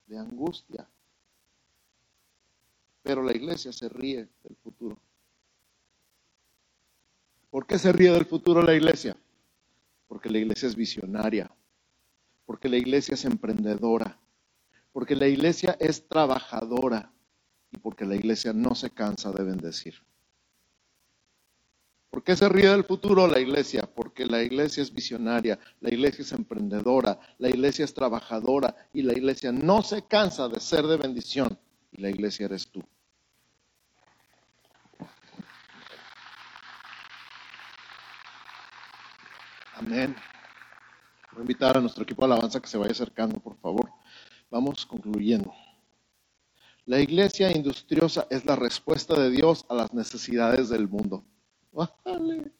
de 0.06 0.18
angustia. 0.18 0.88
Pero 3.02 3.22
la 3.22 3.32
iglesia 3.32 3.72
se 3.72 3.88
ríe 3.88 4.28
del 4.42 4.56
futuro. 4.62 4.98
¿Por 7.50 7.66
qué 7.66 7.78
se 7.78 7.92
ríe 7.92 8.12
del 8.12 8.26
futuro 8.26 8.62
la 8.62 8.74
iglesia? 8.74 9.16
Porque 10.06 10.30
la 10.30 10.38
iglesia 10.38 10.68
es 10.68 10.76
visionaria, 10.76 11.50
porque 12.46 12.68
la 12.68 12.76
iglesia 12.76 13.14
es 13.14 13.24
emprendedora, 13.24 14.18
porque 14.92 15.16
la 15.16 15.26
iglesia 15.26 15.76
es 15.80 16.06
trabajadora 16.06 17.12
y 17.72 17.78
porque 17.78 18.04
la 18.04 18.14
iglesia 18.14 18.52
no 18.52 18.74
se 18.74 18.90
cansa 18.90 19.32
de 19.32 19.44
bendecir. 19.44 19.94
¿Por 22.10 22.24
qué 22.24 22.34
se 22.34 22.48
ríe 22.48 22.68
del 22.68 22.84
futuro 22.84 23.28
la 23.28 23.38
iglesia? 23.38 23.88
Porque 23.94 24.26
la 24.26 24.42
iglesia 24.42 24.82
es 24.82 24.92
visionaria, 24.92 25.58
la 25.80 25.90
iglesia 25.90 26.22
es 26.22 26.32
emprendedora, 26.32 27.20
la 27.38 27.48
iglesia 27.48 27.84
es 27.84 27.94
trabajadora 27.94 28.74
y 28.92 29.02
la 29.02 29.12
iglesia 29.12 29.52
no 29.52 29.82
se 29.82 30.02
cansa 30.02 30.48
de 30.48 30.58
ser 30.58 30.86
de 30.86 30.96
bendición. 30.96 31.56
Y 31.92 32.00
la 32.00 32.10
iglesia 32.10 32.46
eres 32.46 32.68
tú. 32.70 32.82
Amén. 39.74 40.14
Voy 41.32 41.38
a 41.38 41.40
invitar 41.40 41.76
a 41.76 41.80
nuestro 41.80 42.02
equipo 42.02 42.26
de 42.26 42.32
alabanza 42.32 42.60
que 42.60 42.68
se 42.68 42.76
vaya 42.76 42.92
acercando, 42.92 43.40
por 43.40 43.56
favor. 43.56 43.90
Vamos 44.50 44.84
concluyendo. 44.84 45.54
La 46.84 47.00
iglesia 47.00 47.50
industriosa 47.50 48.26
es 48.30 48.44
la 48.44 48.56
respuesta 48.56 49.18
de 49.18 49.30
Dios 49.30 49.64
a 49.68 49.74
las 49.74 49.94
necesidades 49.94 50.68
del 50.68 50.88
mundo. 50.88 51.24
Vale. 51.72 52.52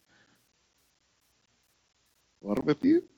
Voy 2.40 2.52
a 2.52 2.54
repetir. 2.54 3.08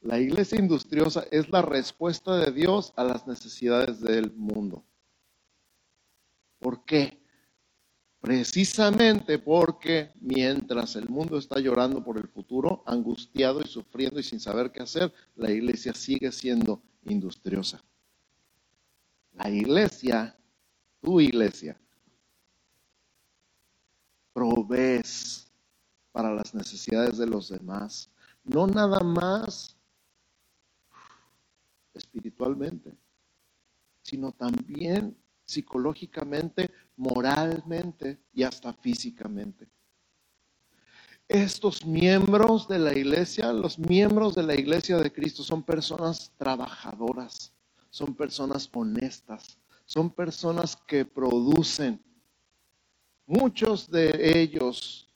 La 0.00 0.18
iglesia 0.18 0.58
industriosa 0.58 1.24
es 1.30 1.48
la 1.50 1.62
respuesta 1.62 2.36
de 2.36 2.50
Dios 2.50 2.92
a 2.96 3.04
las 3.04 3.26
necesidades 3.26 4.00
del 4.00 4.32
mundo. 4.32 4.84
¿Por 6.64 6.82
qué? 6.86 7.20
Precisamente 8.20 9.38
porque 9.38 10.12
mientras 10.22 10.96
el 10.96 11.10
mundo 11.10 11.36
está 11.36 11.60
llorando 11.60 12.02
por 12.02 12.16
el 12.16 12.26
futuro, 12.26 12.82
angustiado 12.86 13.60
y 13.60 13.66
sufriendo 13.66 14.18
y 14.18 14.22
sin 14.22 14.40
saber 14.40 14.72
qué 14.72 14.80
hacer, 14.80 15.12
la 15.36 15.50
iglesia 15.50 15.92
sigue 15.92 16.32
siendo 16.32 16.82
industriosa. 17.02 17.84
La 19.34 19.50
iglesia, 19.50 20.34
tu 21.02 21.20
iglesia, 21.20 21.78
provees 24.32 25.46
para 26.12 26.32
las 26.32 26.54
necesidades 26.54 27.18
de 27.18 27.26
los 27.26 27.50
demás. 27.50 28.10
No 28.42 28.66
nada 28.66 29.00
más 29.00 29.76
espiritualmente, 31.92 32.96
sino 34.00 34.32
también 34.32 35.14
psicológicamente, 35.44 36.70
moralmente 36.96 38.20
y 38.32 38.42
hasta 38.42 38.72
físicamente. 38.72 39.68
Estos 41.26 41.84
miembros 41.86 42.68
de 42.68 42.78
la 42.78 42.96
iglesia, 42.96 43.52
los 43.52 43.78
miembros 43.78 44.34
de 44.34 44.42
la 44.42 44.54
iglesia 44.54 44.98
de 44.98 45.12
Cristo 45.12 45.42
son 45.42 45.62
personas 45.62 46.32
trabajadoras, 46.36 47.52
son 47.90 48.14
personas 48.14 48.68
honestas, 48.72 49.58
son 49.86 50.10
personas 50.10 50.76
que 50.76 51.04
producen 51.04 52.02
Muchos 53.26 53.90
de 53.90 54.38
ellos 54.38 55.08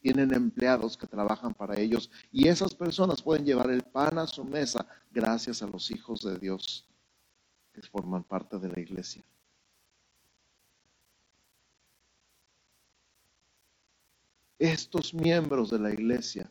tienen 0.00 0.34
empleados 0.34 0.96
que 0.96 1.06
trabajan 1.06 1.54
para 1.54 1.78
ellos 1.80 2.10
y 2.30 2.46
esas 2.48 2.74
personas 2.74 3.22
pueden 3.22 3.46
llevar 3.46 3.70
el 3.70 3.82
pan 3.82 4.18
a 4.18 4.26
su 4.26 4.44
mesa 4.44 4.86
gracias 5.10 5.62
a 5.62 5.66
los 5.66 5.90
hijos 5.90 6.20
de 6.20 6.38
Dios 6.38 6.86
que 7.76 7.82
forman 7.82 8.24
parte 8.24 8.58
de 8.58 8.68
la 8.70 8.80
iglesia. 8.80 9.22
Estos 14.58 15.12
miembros 15.12 15.68
de 15.68 15.78
la 15.78 15.90
iglesia 15.90 16.50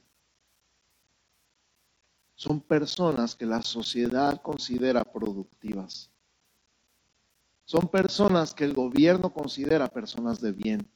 son 2.36 2.62
personas 2.62 3.36
que 3.36 3.48
la 3.48 3.64
sociedad 3.64 4.40
considera 4.44 5.04
productivas. 5.04 6.12
Son 7.64 7.88
personas 7.88 8.54
que 8.54 8.66
el 8.66 8.76
gobierno 8.76 9.34
considera 9.34 9.88
personas 9.88 10.40
de 10.40 10.52
bien. 10.52 10.88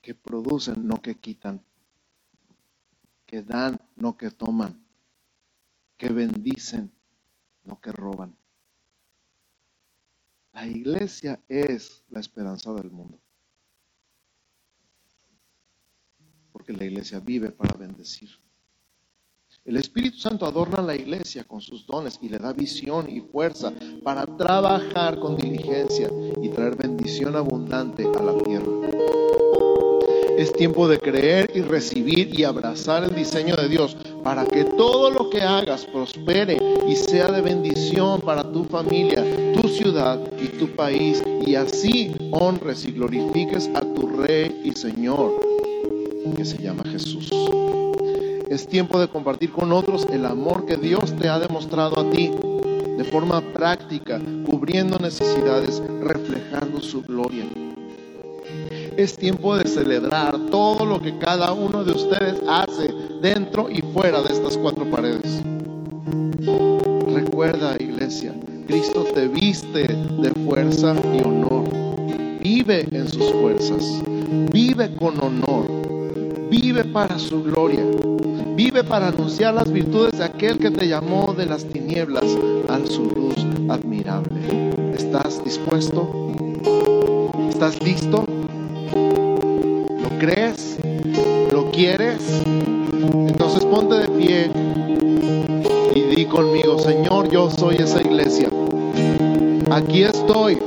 Que 0.00 0.14
producen, 0.14 0.86
no 0.88 1.02
que 1.02 1.14
quitan. 1.16 1.62
Que 3.26 3.42
dan, 3.42 3.78
no 3.94 4.16
que 4.16 4.30
toman. 4.30 4.81
Que 6.02 6.08
bendicen, 6.08 6.90
no 7.62 7.80
que 7.80 7.92
roban. 7.92 8.36
La 10.52 10.66
iglesia 10.66 11.40
es 11.46 12.02
la 12.08 12.18
esperanza 12.18 12.72
del 12.72 12.90
mundo. 12.90 13.20
Porque 16.50 16.72
la 16.72 16.86
iglesia 16.86 17.20
vive 17.20 17.52
para 17.52 17.76
bendecir. 17.76 18.30
El 19.64 19.76
Espíritu 19.76 20.18
Santo 20.18 20.44
adorna 20.44 20.82
la 20.82 20.96
iglesia 20.96 21.44
con 21.44 21.60
sus 21.60 21.86
dones 21.86 22.18
y 22.20 22.28
le 22.28 22.38
da 22.38 22.52
visión 22.52 23.08
y 23.08 23.20
fuerza 23.20 23.72
para 24.02 24.26
trabajar 24.26 25.20
con 25.20 25.36
diligencia 25.36 26.10
y 26.42 26.48
traer 26.48 26.74
bendición 26.74 27.36
abundante 27.36 28.02
a 28.02 28.22
la 28.24 28.42
tierra. 28.42 29.01
Es 30.38 30.52
tiempo 30.52 30.88
de 30.88 30.98
creer 30.98 31.50
y 31.54 31.60
recibir 31.60 32.38
y 32.38 32.44
abrazar 32.44 33.04
el 33.04 33.14
diseño 33.14 33.54
de 33.56 33.68
Dios 33.68 33.96
para 34.24 34.44
que 34.44 34.64
todo 34.64 35.10
lo 35.10 35.30
que 35.30 35.40
hagas 35.42 35.84
prospere 35.84 36.58
y 36.88 36.96
sea 36.96 37.30
de 37.30 37.42
bendición 37.42 38.20
para 38.20 38.42
tu 38.42 38.64
familia, 38.64 39.24
tu 39.54 39.68
ciudad 39.68 40.18
y 40.40 40.48
tu 40.58 40.68
país 40.68 41.22
y 41.46 41.54
así 41.54 42.12
honres 42.30 42.84
y 42.84 42.92
glorifiques 42.92 43.70
a 43.74 43.80
tu 43.80 44.08
Rey 44.08 44.62
y 44.64 44.72
Señor 44.72 45.52
que 46.36 46.44
se 46.44 46.58
llama 46.62 46.84
Jesús. 46.84 47.30
Es 48.48 48.66
tiempo 48.66 48.98
de 49.00 49.08
compartir 49.08 49.50
con 49.50 49.72
otros 49.72 50.06
el 50.12 50.24
amor 50.24 50.66
que 50.66 50.76
Dios 50.76 51.14
te 51.16 51.28
ha 51.28 51.38
demostrado 51.38 51.98
a 51.98 52.10
ti 52.10 52.30
de 52.96 53.04
forma 53.04 53.40
práctica, 53.52 54.20
cubriendo 54.46 54.98
necesidades, 54.98 55.82
reflejando 56.00 56.80
su 56.80 57.02
gloria. 57.02 57.44
Es 58.96 59.16
tiempo 59.16 59.56
de 59.56 59.66
celebrar 59.66 60.38
todo 60.50 60.84
lo 60.84 61.00
que 61.00 61.16
cada 61.18 61.52
uno 61.52 61.82
de 61.82 61.92
ustedes 61.92 62.42
hace 62.46 62.92
dentro 63.22 63.70
y 63.70 63.80
fuera 63.80 64.22
de 64.22 64.32
estas 64.32 64.58
cuatro 64.58 64.84
paredes. 64.90 65.42
Recuerda, 67.06 67.76
iglesia, 67.80 68.34
Cristo 68.66 69.04
te 69.14 69.28
viste 69.28 69.86
de 69.86 70.30
fuerza 70.44 70.94
y 71.14 71.26
honor. 71.26 71.64
Vive 72.42 72.86
en 72.92 73.08
sus 73.08 73.32
fuerzas. 73.32 74.02
Vive 74.52 74.94
con 74.96 75.18
honor. 75.22 75.66
Vive 76.50 76.84
para 76.84 77.18
su 77.18 77.42
gloria. 77.42 77.84
Vive 78.54 78.84
para 78.84 79.08
anunciar 79.08 79.54
las 79.54 79.72
virtudes 79.72 80.18
de 80.18 80.24
aquel 80.24 80.58
que 80.58 80.70
te 80.70 80.86
llamó 80.86 81.32
de 81.32 81.46
las 81.46 81.64
tinieblas 81.64 82.26
a 82.68 82.78
su 82.86 83.04
luz 83.04 83.36
admirable. 83.70 84.30
¿Estás 84.94 85.42
dispuesto? 85.42 86.34
¿Estás 87.48 87.82
listo? 87.82 88.26
Quieres? 91.82 92.22
Entonces 92.46 93.64
ponte 93.64 93.96
de 93.96 94.08
pie 94.08 94.50
y 95.96 96.14
di 96.14 96.26
conmigo, 96.26 96.78
Señor, 96.78 97.28
yo 97.28 97.50
soy 97.50 97.74
esa 97.78 98.00
iglesia. 98.00 98.48
Aquí 99.68 100.04
estoy. 100.04 100.62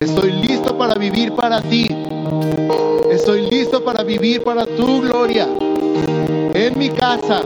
Estoy 0.00 0.32
listo 0.32 0.78
para 0.78 0.94
vivir 0.94 1.32
para 1.32 1.60
ti. 1.60 1.88
Estoy 3.10 3.50
listo 3.50 3.84
para 3.84 4.02
vivir 4.02 4.42
para 4.42 4.64
tu 4.64 5.02
gloria 5.02 5.46
en 6.54 6.78
mi 6.78 6.88
casa, 6.88 7.42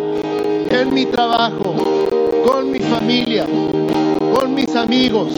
en 0.71 0.95
mi 0.95 1.07
trabajo, 1.07 1.75
con 2.47 2.71
mi 2.71 2.79
familia, 2.79 3.45
con 4.39 4.55
mis 4.55 4.77
amigos, 4.77 5.33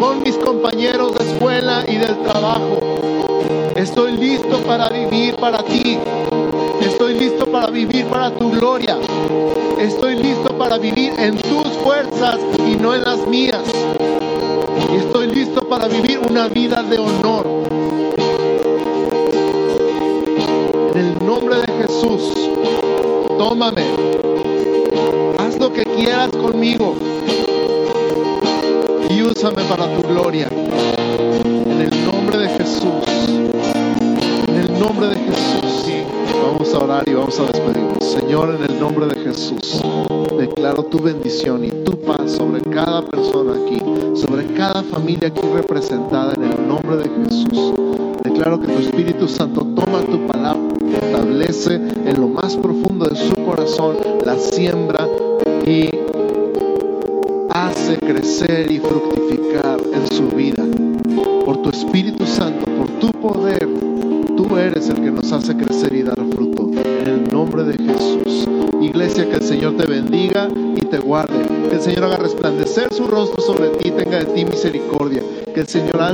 con 0.00 0.24
mis 0.24 0.36
compañeros 0.38 1.16
de 1.16 1.24
escuela 1.24 1.84
y 1.86 1.94
del 1.98 2.20
trabajo. 2.24 2.80
Estoy 3.76 4.16
listo 4.16 4.58
para 4.66 4.88
vivir 4.88 5.36
para 5.36 5.62
ti. 5.62 5.98
Vivir 7.72 8.06
para 8.06 8.30
tu 8.34 8.50
gloria. 8.50 8.98
Estoy 9.78 10.16
listo 10.16 10.56
para 10.58 10.78
vivir 10.78 11.12
en 11.18 11.36
tus 11.36 11.68
fuerzas 11.84 12.38
y 12.66 12.76
no 12.76 12.94
en 12.94 13.02
las 13.02 13.26
mías. 13.28 13.62
Y 14.92 14.96
estoy 14.96 15.28
listo 15.28 15.60
para 15.68 15.86
vivir 15.86 16.18
una 16.18 16.48
vida 16.48 16.82
de 16.82 16.98
honor. 16.98 17.46
En 20.94 21.06
el 21.06 21.26
nombre 21.26 21.56
de 21.56 21.72
Jesús 21.82 22.32
tómame. 23.38 23.84
Haz 25.38 25.58
lo 25.58 25.72
que 25.72 25.84
quieras 25.84 26.30
conmigo. 26.30 26.96
Y 29.08 29.22
úsame 29.22 29.62
para 29.64 29.86
tu 29.96 30.02
gloria. 30.08 30.47
Tu 40.90 40.98
bendición 40.98 41.64
y 41.64 41.70
tu 41.84 41.92
paz 42.00 42.32
sobre 42.32 42.62
cada 42.62 43.02
persona 43.02 43.52
aquí, 43.54 43.78
sobre 44.14 44.46
cada 44.54 44.82
familia 44.82 45.28
aquí 45.28 45.46
representada 45.54 46.32
en 46.34 46.44
el 46.44 46.68
nombre 46.68 46.96
de 46.96 47.08
Jesús. 47.08 47.74
Declaro 48.24 48.60
que 48.60 48.68
tu 48.68 48.78
Espíritu 48.78 49.28
Santo 49.28 49.66
toma 49.74 50.00
tu 50.02 50.26
palabra, 50.26 50.62
establece 51.02 51.74
en 51.74 52.20
lo 52.20 52.28
más 52.28 52.56
profundo 52.56 53.06
de 53.06 53.16
su 53.16 53.34
corazón 53.44 53.96
la 54.24 54.38
siembra 54.38 54.77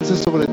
sobre 0.04 0.46